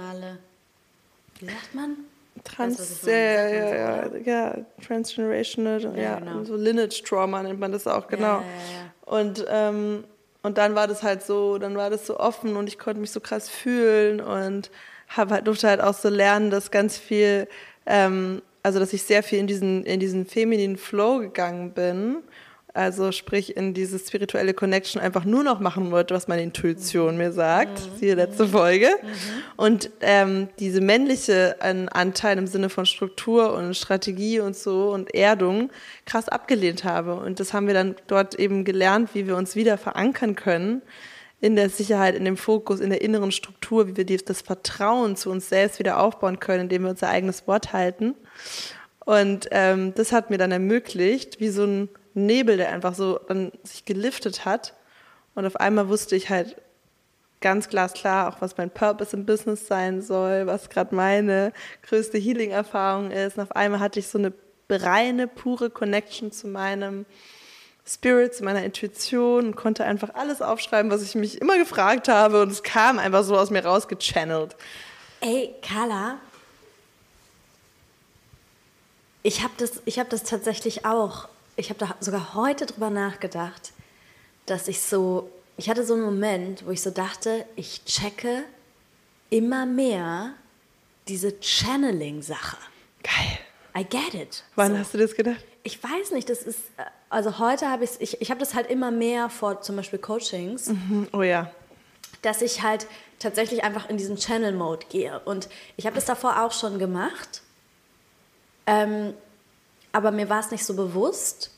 Wie 1.39 1.45
sagt 1.45 1.73
man? 1.73 1.97
Trans, 2.43 2.78
das, 2.78 3.02
ja, 3.04 3.13
ja, 3.13 3.50
ja, 3.50 3.76
ja, 3.76 4.17
ja, 4.26 4.56
transgenerational, 4.86 5.82
ja, 5.82 5.95
ja 5.95 6.19
genau. 6.19 6.43
so 6.43 6.56
Lineage 6.56 7.04
Trauma 7.04 7.43
nennt 7.43 7.60
man 7.60 7.71
das 7.71 7.88
auch, 7.88 8.08
genau. 8.08 8.41
Und, 9.06 9.45
ähm, 9.50 10.04
und 10.43 10.58
dann 10.58 10.76
war 10.76 10.88
das 10.88 11.04
halt 11.04 11.23
so, 11.23 11.58
dann 11.58 11.76
war 11.76 11.89
das 11.89 12.06
so 12.06 12.19
offen 12.19 12.56
und 12.56 12.67
ich 12.67 12.78
konnte 12.78 13.00
mich 13.00 13.12
so 13.12 13.19
krass 13.19 13.50
fühlen 13.50 14.21
und 14.21 14.69
habe 15.08 15.36
halt, 15.36 15.47
durfte 15.47 15.67
halt 15.67 15.82
auch 15.82 15.93
so 15.93 16.10
lernen, 16.10 16.50
dass 16.50 16.71
ganz 16.71 16.97
viel, 16.97 17.47
ähm, 17.86 18.41
also 18.63 18.80
dass 18.80 18.93
ich 18.93 19.04
sehr 19.04 19.23
viel 19.23 19.39
in 19.39 19.47
diesen, 19.47 19.84
in 19.86 20.00
diesen 20.00 20.26
femininen 20.26 20.78
Flow 20.78 21.19
gegangen 21.19 21.71
bin. 21.71 22.17
Also 22.77 23.11
sprich 23.11 23.57
in 23.57 23.73
diese 23.73 23.97
spirituelle 23.97 24.53
Connection 24.53 25.01
einfach 25.01 25.25
nur 25.25 25.43
noch 25.43 25.59
machen 25.59 25.89
wollte, 25.89 26.13
was 26.13 26.27
meine 26.27 26.43
Intuition 26.43 27.13
mhm. 27.13 27.17
mir 27.17 27.31
sagt. 27.31 27.79
Mhm. 27.79 27.97
Siehe 27.97 28.13
letzte 28.13 28.47
Folge. 28.49 28.89
Mhm. 29.01 29.07
Und 29.55 29.89
ähm, 30.01 30.49
diese 30.59 30.79
männliche 30.79 31.55
Anteil 31.59 32.37
im 32.37 32.45
Sinne 32.45 32.69
von 32.69 32.85
Struktur 32.85 33.55
und 33.55 33.75
Strategie 33.75 34.41
und 34.41 34.55
so 34.55 34.91
und 34.91 35.11
Erdung 35.15 35.71
krass 36.05 36.29
abgelehnt 36.29 36.83
habe. 36.83 37.15
Und 37.15 37.39
das 37.39 37.51
haben 37.51 37.65
wir 37.65 37.73
dann 37.73 37.95
dort 38.05 38.35
eben 38.35 38.63
gelernt, 38.63 39.09
wie 39.15 39.25
wir 39.25 39.37
uns 39.37 39.55
wieder 39.55 39.79
verankern 39.79 40.35
können 40.35 40.83
in 41.41 41.55
der 41.55 41.71
Sicherheit, 41.71 42.13
in 42.13 42.25
dem 42.25 42.37
Fokus, 42.37 42.79
in 42.79 42.91
der 42.91 43.01
inneren 43.01 43.31
Struktur, 43.31 43.87
wie 43.87 43.97
wir 43.97 44.05
das 44.05 44.41
Vertrauen 44.41 45.15
zu 45.15 45.31
uns 45.31 45.49
selbst 45.49 45.79
wieder 45.79 45.99
aufbauen 45.99 46.39
können, 46.39 46.65
indem 46.65 46.83
wir 46.83 46.91
unser 46.91 47.09
eigenes 47.09 47.47
Wort 47.47 47.73
halten. 47.73 48.13
Und 48.99 49.47
ähm, 49.49 49.95
das 49.95 50.11
hat 50.11 50.29
mir 50.29 50.37
dann 50.37 50.51
ermöglicht, 50.51 51.39
wie 51.39 51.49
so 51.49 51.63
ein 51.63 51.89
Nebel, 52.25 52.58
der 52.58 52.71
einfach 52.71 52.95
so 52.95 53.19
dann 53.27 53.51
sich 53.63 53.86
geliftet 53.86 54.45
hat. 54.45 54.73
Und 55.36 55.45
auf 55.45 55.56
einmal 55.58 55.88
wusste 55.88 56.15
ich 56.15 56.30
halt 56.30 56.56
ganz 57.41 57.69
glasklar 57.69 58.30
auch, 58.30 58.41
was 58.41 58.58
mein 58.58 58.71
Purpose 58.71 59.15
im 59.15 59.25
Business 59.25 59.67
sein 59.67 60.01
soll, 60.01 60.47
was 60.47 60.69
gerade 60.69 60.95
meine 60.95 61.53
größte 61.84 62.17
Healing-Erfahrung 62.17 63.12
ist. 63.12 63.38
Und 63.38 63.43
auf 63.43 63.51
einmal 63.51 63.80
hatte 63.80 63.99
ich 63.99 64.08
so 64.08 64.17
eine 64.17 64.34
reine, 64.69 65.27
pure 65.27 65.69
Connection 65.69 66.32
zu 66.32 66.47
meinem 66.47 67.06
Spirit, 67.86 68.36
zu 68.36 68.43
meiner 68.43 68.63
Intuition 68.63 69.45
und 69.45 69.56
konnte 69.56 69.86
einfach 69.86 70.13
alles 70.15 70.41
aufschreiben, 70.41 70.91
was 70.91 71.03
ich 71.03 71.15
mich 71.15 71.39
immer 71.39 71.58
gefragt 71.58 72.10
habe. 72.10 72.41
Und 72.41 72.51
es 72.51 72.63
kam 72.63 72.99
einfach 72.99 73.23
so 73.23 73.38
aus 73.38 73.49
mir 73.49 73.63
rausgechannelt. 73.63 74.56
Ey, 75.21 75.56
Carla, 75.62 76.17
ich 79.23 79.43
habe 79.43 79.53
das, 79.58 79.82
hab 79.97 80.10
das 80.10 80.23
tatsächlich 80.23 80.86
auch. 80.86 81.30
Ich 81.58 81.70
habe 81.70 81.80
da 81.80 81.96
sogar 82.00 82.36
heute 82.36 82.67
drüber 82.67 82.91
nachgedacht, 82.91 83.74
dass 84.46 84.67
ich 84.67 84.80
so, 84.80 85.30
ich 85.58 85.70
hatte 85.70 85.84
so 85.84 85.96
einen 85.96 86.04
Moment, 86.04 86.65
wo 86.65 86.72
ich 86.72 86.84
so 86.84 86.91
dachte, 86.91 87.46
ich 87.56 87.84
checke 87.84 88.43
immer 89.32 89.65
mehr 89.65 90.34
diese 91.08 91.34
Channeling-Sache. 91.41 92.58
Geil. 93.04 93.39
I 93.76 93.84
get 93.84 94.13
it. 94.13 94.43
Wann 94.56 94.74
so. 94.74 94.78
hast 94.78 94.93
du 94.93 95.00
das 95.00 95.15
gedacht? 95.15 95.43
Ich 95.63 95.84
weiß 95.84 96.12
nicht, 96.12 96.30
das 96.30 96.43
ist, 96.43 96.60
also 97.10 97.39
heute 97.39 97.70
habe 97.70 97.86
ich, 97.86 98.22
ich 98.22 98.30
habe 98.30 98.39
das 98.39 98.54
halt 98.54 98.70
immer 98.70 98.91
mehr 98.91 99.30
vor 99.30 99.62
zum 99.62 99.76
Beispiel 99.76 100.00
Coachings. 100.00 100.67
Mhm. 100.67 101.08
Oh 101.12 101.24
ja. 101.24 101.52
Dass 102.22 102.43
ich 102.43 102.62
halt 102.62 102.86
tatsächlich 103.17 103.63
einfach 103.63 103.89
in 103.89 103.98
diesen 103.98 104.17
Channel-Mode 104.17 104.86
gehe. 104.89 105.20
Und 105.22 105.50
ich 105.76 105.88
habe 105.88 105.96
das 105.96 106.06
davor 106.06 106.43
auch 106.43 106.52
schon 106.52 106.78
gemacht. 106.78 107.41
Ähm, 108.67 109.15
aber 109.97 110.12
mir 110.12 110.29
war 110.29 110.41
es 110.41 110.51
nicht 110.51 110.63
so 110.63 110.75
bewusst. 110.75 111.49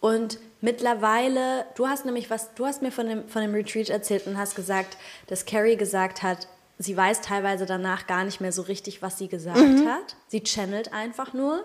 Und 0.00 0.38
mittlerweile, 0.60 1.66
du 1.74 1.88
hast 1.88 2.04
nämlich 2.04 2.30
was, 2.30 2.54
du 2.54 2.64
hast 2.64 2.82
mir 2.82 2.92
von 2.92 3.08
dem, 3.08 3.28
von 3.28 3.42
dem 3.42 3.52
Retreat 3.52 3.88
erzählt 3.88 4.28
und 4.28 4.38
hast 4.38 4.54
gesagt, 4.54 4.96
dass 5.26 5.44
Carrie 5.44 5.76
gesagt 5.76 6.22
hat, 6.22 6.46
sie 6.78 6.96
weiß 6.96 7.20
teilweise 7.20 7.66
danach 7.66 8.06
gar 8.06 8.22
nicht 8.22 8.40
mehr 8.40 8.52
so 8.52 8.62
richtig, 8.62 9.02
was 9.02 9.18
sie 9.18 9.26
gesagt 9.26 9.58
mhm. 9.58 9.88
hat. 9.88 10.14
Sie 10.28 10.44
channelt 10.44 10.92
einfach 10.92 11.32
nur. 11.32 11.64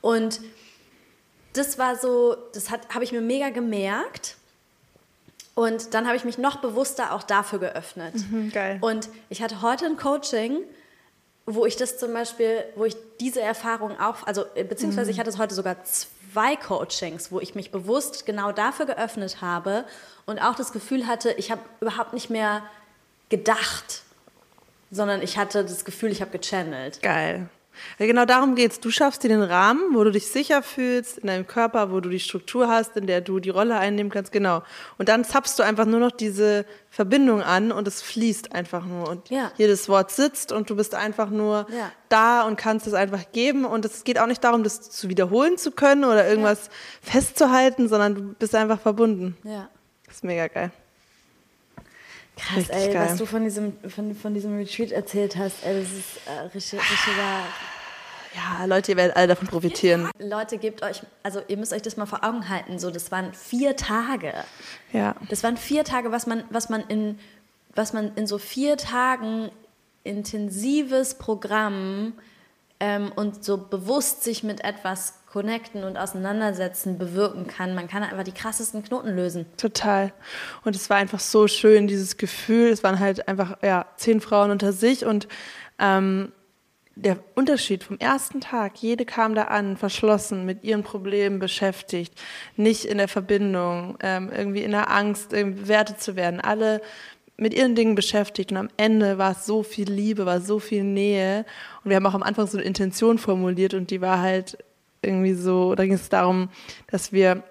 Und 0.00 0.40
das 1.52 1.78
war 1.78 1.94
so, 1.96 2.36
das 2.52 2.72
habe 2.72 3.04
ich 3.04 3.12
mir 3.12 3.20
mega 3.20 3.50
gemerkt. 3.50 4.36
Und 5.54 5.94
dann 5.94 6.08
habe 6.08 6.16
ich 6.16 6.24
mich 6.24 6.38
noch 6.38 6.56
bewusster 6.56 7.14
auch 7.14 7.22
dafür 7.22 7.60
geöffnet. 7.60 8.14
Mhm, 8.28 8.50
geil. 8.50 8.78
Und 8.80 9.08
ich 9.28 9.42
hatte 9.42 9.62
heute 9.62 9.86
ein 9.86 9.96
Coaching, 9.96 10.58
wo 11.46 11.66
ich 11.66 11.76
das 11.76 11.98
zum 11.98 12.12
Beispiel, 12.12 12.64
wo 12.76 12.84
ich 12.84 12.96
diese 13.18 13.40
Erfahrung 13.40 13.98
auch, 13.98 14.26
also 14.26 14.44
beziehungsweise 14.54 15.06
mhm. 15.06 15.12
ich 15.12 15.20
hatte 15.20 15.30
es 15.30 15.38
heute 15.38 15.54
sogar 15.54 15.76
zwei 15.84 16.56
Coachings, 16.56 17.32
wo 17.32 17.40
ich 17.40 17.54
mich 17.54 17.70
bewusst 17.70 18.26
genau 18.26 18.52
dafür 18.52 18.86
geöffnet 18.86 19.40
habe 19.40 19.84
und 20.26 20.38
auch 20.38 20.54
das 20.54 20.72
Gefühl 20.72 21.06
hatte, 21.06 21.32
ich 21.32 21.50
habe 21.50 21.60
überhaupt 21.80 22.12
nicht 22.12 22.30
mehr 22.30 22.62
gedacht, 23.28 24.02
sondern 24.90 25.22
ich 25.22 25.38
hatte 25.38 25.64
das 25.64 25.84
Gefühl, 25.84 26.10
ich 26.10 26.20
habe 26.20 26.36
gechannelt. 26.36 27.02
Geil. 27.02 27.48
Genau 27.98 28.24
darum 28.24 28.54
geht 28.54 28.72
es. 28.72 28.80
Du 28.80 28.90
schaffst 28.90 29.22
dir 29.22 29.28
den 29.28 29.42
Rahmen, 29.42 29.94
wo 29.94 30.04
du 30.04 30.10
dich 30.10 30.26
sicher 30.28 30.62
fühlst, 30.62 31.18
in 31.18 31.26
deinem 31.26 31.46
Körper, 31.46 31.90
wo 31.90 32.00
du 32.00 32.08
die 32.08 32.20
Struktur 32.20 32.68
hast, 32.68 32.96
in 32.96 33.06
der 33.06 33.20
du 33.20 33.40
die 33.40 33.50
Rolle 33.50 33.78
einnehmen 33.78 34.10
kannst, 34.10 34.32
genau. 34.32 34.62
Und 34.98 35.08
dann 35.08 35.24
zapfst 35.24 35.58
du 35.58 35.62
einfach 35.62 35.86
nur 35.86 36.00
noch 36.00 36.10
diese 36.10 36.64
Verbindung 36.90 37.42
an 37.42 37.72
und 37.72 37.86
es 37.86 38.02
fließt 38.02 38.52
einfach 38.54 38.84
nur. 38.84 39.08
Und 39.08 39.30
ja. 39.30 39.52
jedes 39.56 39.88
Wort 39.88 40.10
sitzt 40.10 40.52
und 40.52 40.68
du 40.70 40.76
bist 40.76 40.94
einfach 40.94 41.30
nur 41.30 41.66
ja. 41.70 41.92
da 42.08 42.42
und 42.42 42.56
kannst 42.56 42.86
es 42.86 42.94
einfach 42.94 43.32
geben. 43.32 43.64
Und 43.64 43.84
es 43.84 44.04
geht 44.04 44.18
auch 44.18 44.26
nicht 44.26 44.42
darum, 44.42 44.64
das 44.64 44.90
zu 44.90 45.08
wiederholen 45.08 45.58
zu 45.58 45.70
können 45.70 46.04
oder 46.04 46.28
irgendwas 46.28 46.66
ja. 46.66 47.12
festzuhalten, 47.12 47.88
sondern 47.88 48.14
du 48.14 48.22
bist 48.34 48.54
einfach 48.54 48.80
verbunden. 48.80 49.36
Ja. 49.44 49.68
Das 50.06 50.16
ist 50.16 50.24
mega 50.24 50.48
geil. 50.48 50.72
Krass, 52.36 52.56
richtig 52.56 52.76
ey, 52.76 52.92
geil. 52.92 53.08
was 53.10 53.18
du 53.18 53.26
von 53.26 53.44
diesem, 53.44 53.72
von, 53.88 54.14
von 54.14 54.34
diesem 54.34 54.56
Retreat 54.56 54.92
erzählt 54.92 55.36
hast, 55.36 55.64
ey, 55.64 55.80
das 55.80 55.92
ist 55.92 56.26
äh, 56.26 56.40
richtig, 56.54 56.80
richtiger. 56.80 57.44
Ja, 58.34 58.64
Leute, 58.64 58.92
ihr 58.92 58.96
werdet 58.96 59.16
alle 59.16 59.28
davon 59.28 59.48
profitieren. 59.48 60.08
Leute, 60.18 60.58
gebt 60.58 60.82
euch, 60.82 61.02
also 61.22 61.42
ihr 61.48 61.56
müsst 61.56 61.72
euch 61.72 61.82
das 61.82 61.96
mal 61.96 62.06
vor 62.06 62.24
Augen 62.24 62.48
halten, 62.48 62.78
so, 62.78 62.90
das 62.90 63.10
waren 63.10 63.34
vier 63.34 63.76
Tage. 63.76 64.32
Ja. 64.92 65.16
Das 65.28 65.42
waren 65.42 65.56
vier 65.56 65.84
Tage, 65.84 66.12
was 66.12 66.26
man, 66.26 66.44
was 66.50 66.68
man 66.68 66.82
in, 66.82 67.18
was 67.74 67.92
man 67.92 68.14
in 68.14 68.26
so 68.26 68.38
vier 68.38 68.76
Tagen 68.76 69.50
intensives 70.04 71.14
Programm 71.14 72.14
ähm, 72.78 73.12
und 73.14 73.44
so 73.44 73.58
bewusst 73.58 74.22
sich 74.22 74.42
mit 74.42 74.64
etwas 74.64 75.14
connecten 75.30 75.84
und 75.84 75.96
auseinandersetzen 75.96 76.98
bewirken 76.98 77.46
kann. 77.46 77.74
Man 77.74 77.88
kann 77.88 78.02
einfach 78.02 78.24
die 78.24 78.32
krassesten 78.32 78.82
Knoten 78.82 79.14
lösen. 79.14 79.46
Total. 79.56 80.12
Und 80.64 80.74
es 80.74 80.90
war 80.90 80.96
einfach 80.96 81.20
so 81.20 81.46
schön, 81.46 81.86
dieses 81.86 82.16
Gefühl. 82.16 82.70
Es 82.70 82.82
waren 82.82 82.98
halt 82.98 83.28
einfach 83.28 83.58
ja, 83.62 83.86
zehn 83.96 84.20
Frauen 84.20 84.50
unter 84.50 84.72
sich 84.72 85.04
und 85.04 85.28
ähm, 85.78 86.32
der 86.96 87.18
Unterschied 87.34 87.84
vom 87.84 87.98
ersten 87.98 88.40
Tag, 88.40 88.78
jede 88.82 89.04
kam 89.04 89.34
da 89.34 89.44
an, 89.44 89.76
verschlossen, 89.76 90.44
mit 90.44 90.64
ihren 90.64 90.82
Problemen 90.82 91.38
beschäftigt, 91.38 92.12
nicht 92.56 92.84
in 92.84 92.98
der 92.98 93.08
Verbindung, 93.08 93.96
ähm, 94.02 94.30
irgendwie 94.34 94.62
in 94.62 94.72
der 94.72 94.90
Angst, 94.90 95.30
bewertet 95.30 96.02
zu 96.02 96.16
werden. 96.16 96.40
Alle 96.40 96.82
mit 97.36 97.54
ihren 97.54 97.74
Dingen 97.74 97.94
beschäftigt 97.94 98.50
und 98.52 98.58
am 98.58 98.68
Ende 98.76 99.16
war 99.16 99.32
es 99.32 99.46
so 99.46 99.62
viel 99.62 99.90
Liebe, 99.90 100.26
war 100.26 100.42
so 100.42 100.58
viel 100.58 100.84
Nähe 100.84 101.46
und 101.82 101.88
wir 101.88 101.96
haben 101.96 102.06
auch 102.06 102.14
am 102.14 102.22
Anfang 102.22 102.46
so 102.46 102.58
eine 102.58 102.66
Intention 102.66 103.16
formuliert 103.16 103.72
und 103.72 103.90
die 103.90 104.02
war 104.02 104.20
halt 104.20 104.58
irgendwie 105.00 105.32
so, 105.32 105.74
da 105.74 105.84
ging 105.84 105.94
es 105.94 106.10
darum, 106.10 106.50
dass 106.88 107.12
wir 107.12 107.42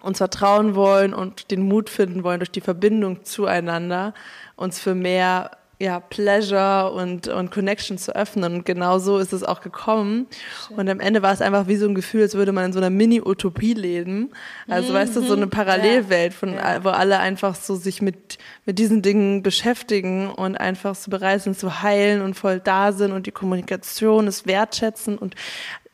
uns 0.00 0.18
vertrauen 0.18 0.76
wollen 0.76 1.14
und 1.14 1.50
den 1.50 1.62
Mut 1.62 1.90
finden 1.90 2.22
wollen 2.22 2.38
durch 2.38 2.52
die 2.52 2.60
Verbindung 2.60 3.24
zueinander, 3.24 4.14
uns 4.54 4.78
für 4.78 4.94
mehr 4.94 5.57
ja, 5.80 6.00
Pleasure 6.00 6.90
und, 6.90 7.28
und 7.28 7.52
Connection 7.52 7.98
zu 7.98 8.14
öffnen. 8.14 8.52
Und 8.52 8.66
genau 8.66 8.98
so 8.98 9.18
ist 9.18 9.32
es 9.32 9.44
auch 9.44 9.60
gekommen. 9.60 10.26
Schön. 10.66 10.76
Und 10.76 10.88
am 10.88 10.98
Ende 10.98 11.22
war 11.22 11.32
es 11.32 11.40
einfach 11.40 11.68
wie 11.68 11.76
so 11.76 11.86
ein 11.86 11.94
Gefühl, 11.94 12.22
als 12.22 12.34
würde 12.34 12.50
man 12.50 12.66
in 12.66 12.72
so 12.72 12.80
einer 12.80 12.90
Mini-Utopie 12.90 13.74
leben. 13.74 14.30
Also, 14.66 14.90
mhm. 14.90 14.96
weißt 14.96 15.16
du, 15.16 15.22
so 15.22 15.34
eine 15.34 15.46
mhm. 15.46 15.50
Parallelwelt, 15.50 16.34
von, 16.34 16.54
ja. 16.54 16.82
wo 16.82 16.88
alle 16.88 17.20
einfach 17.20 17.54
so 17.54 17.76
sich 17.76 18.02
mit, 18.02 18.38
mit 18.66 18.78
diesen 18.78 19.02
Dingen 19.02 19.44
beschäftigen 19.44 20.30
und 20.30 20.56
einfach 20.56 20.96
so 20.96 21.10
bereit 21.10 21.42
sind 21.42 21.56
zu 21.56 21.80
heilen 21.82 22.22
und 22.22 22.34
voll 22.34 22.58
da 22.58 22.90
sind 22.92 23.12
und 23.12 23.26
die 23.26 23.32
Kommunikation, 23.32 24.26
das 24.26 24.46
Wertschätzen 24.46 25.16
und 25.16 25.36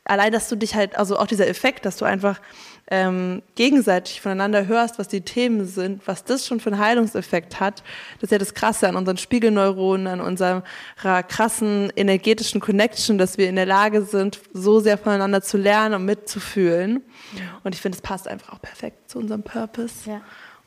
allein, 0.03 0.31
dass 0.31 0.49
du 0.49 0.55
dich 0.55 0.75
halt, 0.75 0.97
also 0.97 1.17
auch 1.17 1.27
dieser 1.27 1.47
Effekt, 1.47 1.85
dass 1.85 1.97
du 1.97 2.05
einfach 2.05 2.39
ähm, 2.87 3.41
gegenseitig 3.55 4.21
voneinander 4.21 4.67
hörst, 4.67 4.99
was 4.99 5.07
die 5.07 5.21
Themen 5.21 5.65
sind, 5.65 6.07
was 6.07 6.23
das 6.23 6.45
schon 6.45 6.59
für 6.59 6.71
einen 6.71 6.79
Heilungseffekt 6.79 7.59
hat, 7.59 7.83
das 8.15 8.23
ist 8.23 8.31
ja 8.31 8.37
das 8.37 8.53
Krasse 8.53 8.87
an 8.87 8.95
unseren 8.95 9.17
Spiegelneuronen, 9.17 10.07
an 10.07 10.21
unserer 10.21 10.63
krassen 11.27 11.91
energetischen 11.95 12.61
Connection, 12.61 13.17
dass 13.17 13.37
wir 13.37 13.49
in 13.49 13.55
der 13.55 13.65
Lage 13.65 14.03
sind, 14.03 14.39
so 14.53 14.79
sehr 14.79 14.97
voneinander 14.97 15.41
zu 15.41 15.57
lernen 15.57 15.95
und 15.95 16.05
mitzufühlen. 16.05 17.01
Und 17.63 17.73
ich 17.73 17.81
finde, 17.81 17.95
es 17.95 18.01
passt 18.01 18.27
einfach 18.27 18.53
auch 18.53 18.61
perfekt 18.61 19.09
zu 19.09 19.19
unserem 19.19 19.43
Purpose. 19.43 20.09
Ja. 20.09 20.21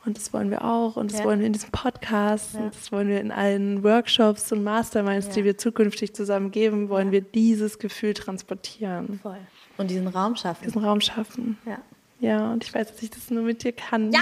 Und 0.05 0.17
das 0.17 0.33
wollen 0.33 0.49
wir 0.49 0.63
auch. 0.63 0.95
Und 0.95 1.11
das 1.11 1.19
ja. 1.19 1.25
wollen 1.25 1.39
wir 1.39 1.47
in 1.47 1.53
diesem 1.53 1.71
Podcast. 1.71 2.53
Ja. 2.53 2.61
Und 2.61 2.75
das 2.75 2.91
wollen 2.91 3.09
wir 3.09 3.19
in 3.19 3.31
allen 3.31 3.83
Workshops 3.83 4.51
und 4.51 4.63
Masterminds, 4.63 5.27
ja. 5.27 5.33
die 5.33 5.43
wir 5.43 5.57
zukünftig 5.57 6.13
zusammen 6.13 6.51
geben, 6.51 6.89
wollen 6.89 7.11
wir 7.11 7.21
dieses 7.21 7.79
Gefühl 7.79 8.13
transportieren. 8.13 9.19
Voll. 9.21 9.37
Und 9.77 9.89
diesen 9.89 10.07
Raum 10.07 10.35
schaffen. 10.35 10.63
Diesen 10.65 10.83
Raum 10.83 11.01
schaffen. 11.01 11.57
Ja. 11.65 11.79
Ja, 12.19 12.51
und 12.51 12.63
ich 12.63 12.73
weiß, 12.73 12.87
dass 12.87 13.01
ich 13.01 13.09
das 13.09 13.29
nur 13.29 13.43
mit 13.43 13.63
dir 13.63 13.71
kann. 13.71 14.11
Ja! 14.11 14.21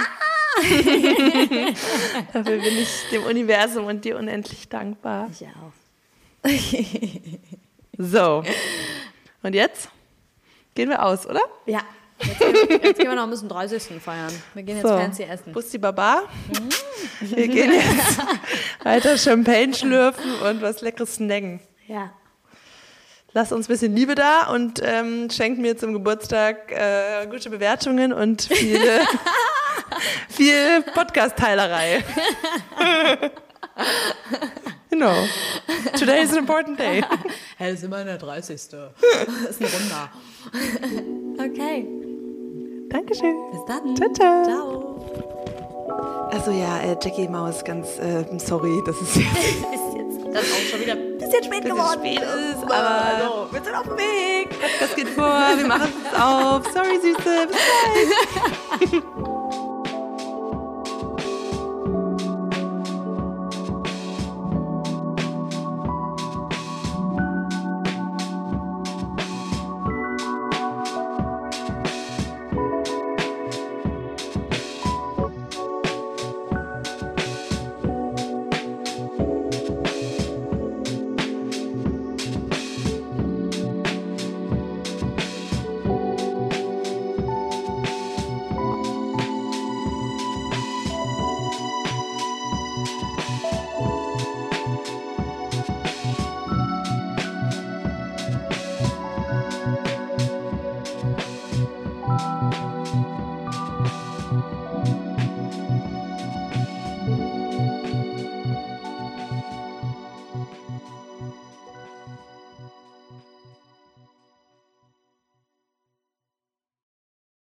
Dafür 2.32 2.58
bin 2.58 2.78
ich 2.78 2.88
dem 3.12 3.24
Universum 3.24 3.86
und 3.86 4.04
dir 4.04 4.16
unendlich 4.18 4.68
dankbar. 4.68 5.28
Ich 5.32 5.46
auch. 5.46 5.72
so. 7.98 8.42
Und 9.42 9.54
jetzt 9.54 9.88
gehen 10.74 10.88
wir 10.88 11.04
aus, 11.04 11.26
oder? 11.26 11.42
Ja. 11.66 11.80
Jetzt 12.20 12.38
gehen, 12.38 12.52
wir, 12.52 12.82
jetzt 12.82 12.98
gehen 12.98 13.08
wir 13.08 13.14
noch 13.14 13.24
ein 13.24 13.30
bisschen 13.30 13.48
30. 13.48 14.02
feiern. 14.02 14.32
Wir 14.54 14.62
gehen 14.64 14.76
jetzt 14.76 14.88
so. 14.88 14.96
fancy 14.96 15.22
essen. 15.22 15.52
Bussi 15.52 15.78
Baba. 15.78 16.22
Mhm. 16.48 16.68
Wir 17.20 17.48
gehen 17.48 17.72
jetzt 17.72 18.18
weiter 18.84 19.16
Champagne 19.16 19.74
schlürfen 19.74 20.34
und 20.42 20.62
was 20.62 20.80
Leckeres 20.80 21.16
snacken. 21.16 21.60
Ja. 21.86 22.12
Lass 23.34 23.52
uns 23.52 23.66
ein 23.66 23.72
bisschen 23.72 23.94
Liebe 23.94 24.14
da 24.14 24.50
und 24.52 24.80
ähm, 24.82 25.28
schenkt 25.30 25.60
mir 25.60 25.76
zum 25.76 25.92
Geburtstag 25.92 26.72
äh, 26.72 27.26
gute 27.26 27.50
Bewertungen 27.50 28.12
und 28.12 28.42
viele, 28.42 29.00
viel 30.28 30.82
Podcast-Teilerei. 30.94 32.04
Genau. 34.90 35.14
Today 35.96 36.22
is 36.22 36.32
an 36.32 36.38
important 36.38 36.76
day. 36.76 37.04
Hey, 37.56 37.70
das 37.70 37.80
ist 37.80 37.84
immer 37.84 38.02
der 38.04 38.18
30. 38.18 38.46
Das 38.46 38.58
ist 38.58 38.72
ein 38.72 39.68
Runder. 39.68 40.10
Okay. 41.38 41.86
Dankeschön. 42.88 43.36
Bis 43.52 43.60
dann. 43.68 43.96
Ciao, 43.96 44.12
ciao. 44.12 44.44
ciao. 44.44 46.28
Also 46.32 46.50
ja, 46.50 46.80
äh, 46.80 46.96
Jackie 47.00 47.28
Maus, 47.28 47.62
ganz 47.64 47.98
äh, 47.98 48.24
sorry, 48.38 48.82
das 48.86 49.00
ist 49.00 49.16
jetzt, 49.16 49.28
ist 49.28 49.94
jetzt 49.96 50.34
das 50.34 50.42
ist 50.42 50.52
auch 50.52 50.70
schon 50.70 50.80
wieder 50.80 50.96
bisschen 51.28 51.44
spät 51.44 51.62
bisschen 51.62 51.76
geworden. 51.76 52.00
spät 52.00 52.22
ist, 52.22 52.62
aber 52.62 52.74
aber 52.74 53.52
wir 53.52 53.62
sind 53.62 53.74
auf 53.74 53.82
dem 53.84 53.96
Weg. 53.96 54.56
das 54.80 54.94
geht 54.94 55.08
vor, 55.10 55.24
wir 55.56 55.66
machen 55.66 55.92
es 56.04 56.20
auf. 56.20 56.62
Sorry, 56.72 57.00
Süße, 57.00 57.46
bis 57.48 58.90
gleich. 58.90 59.02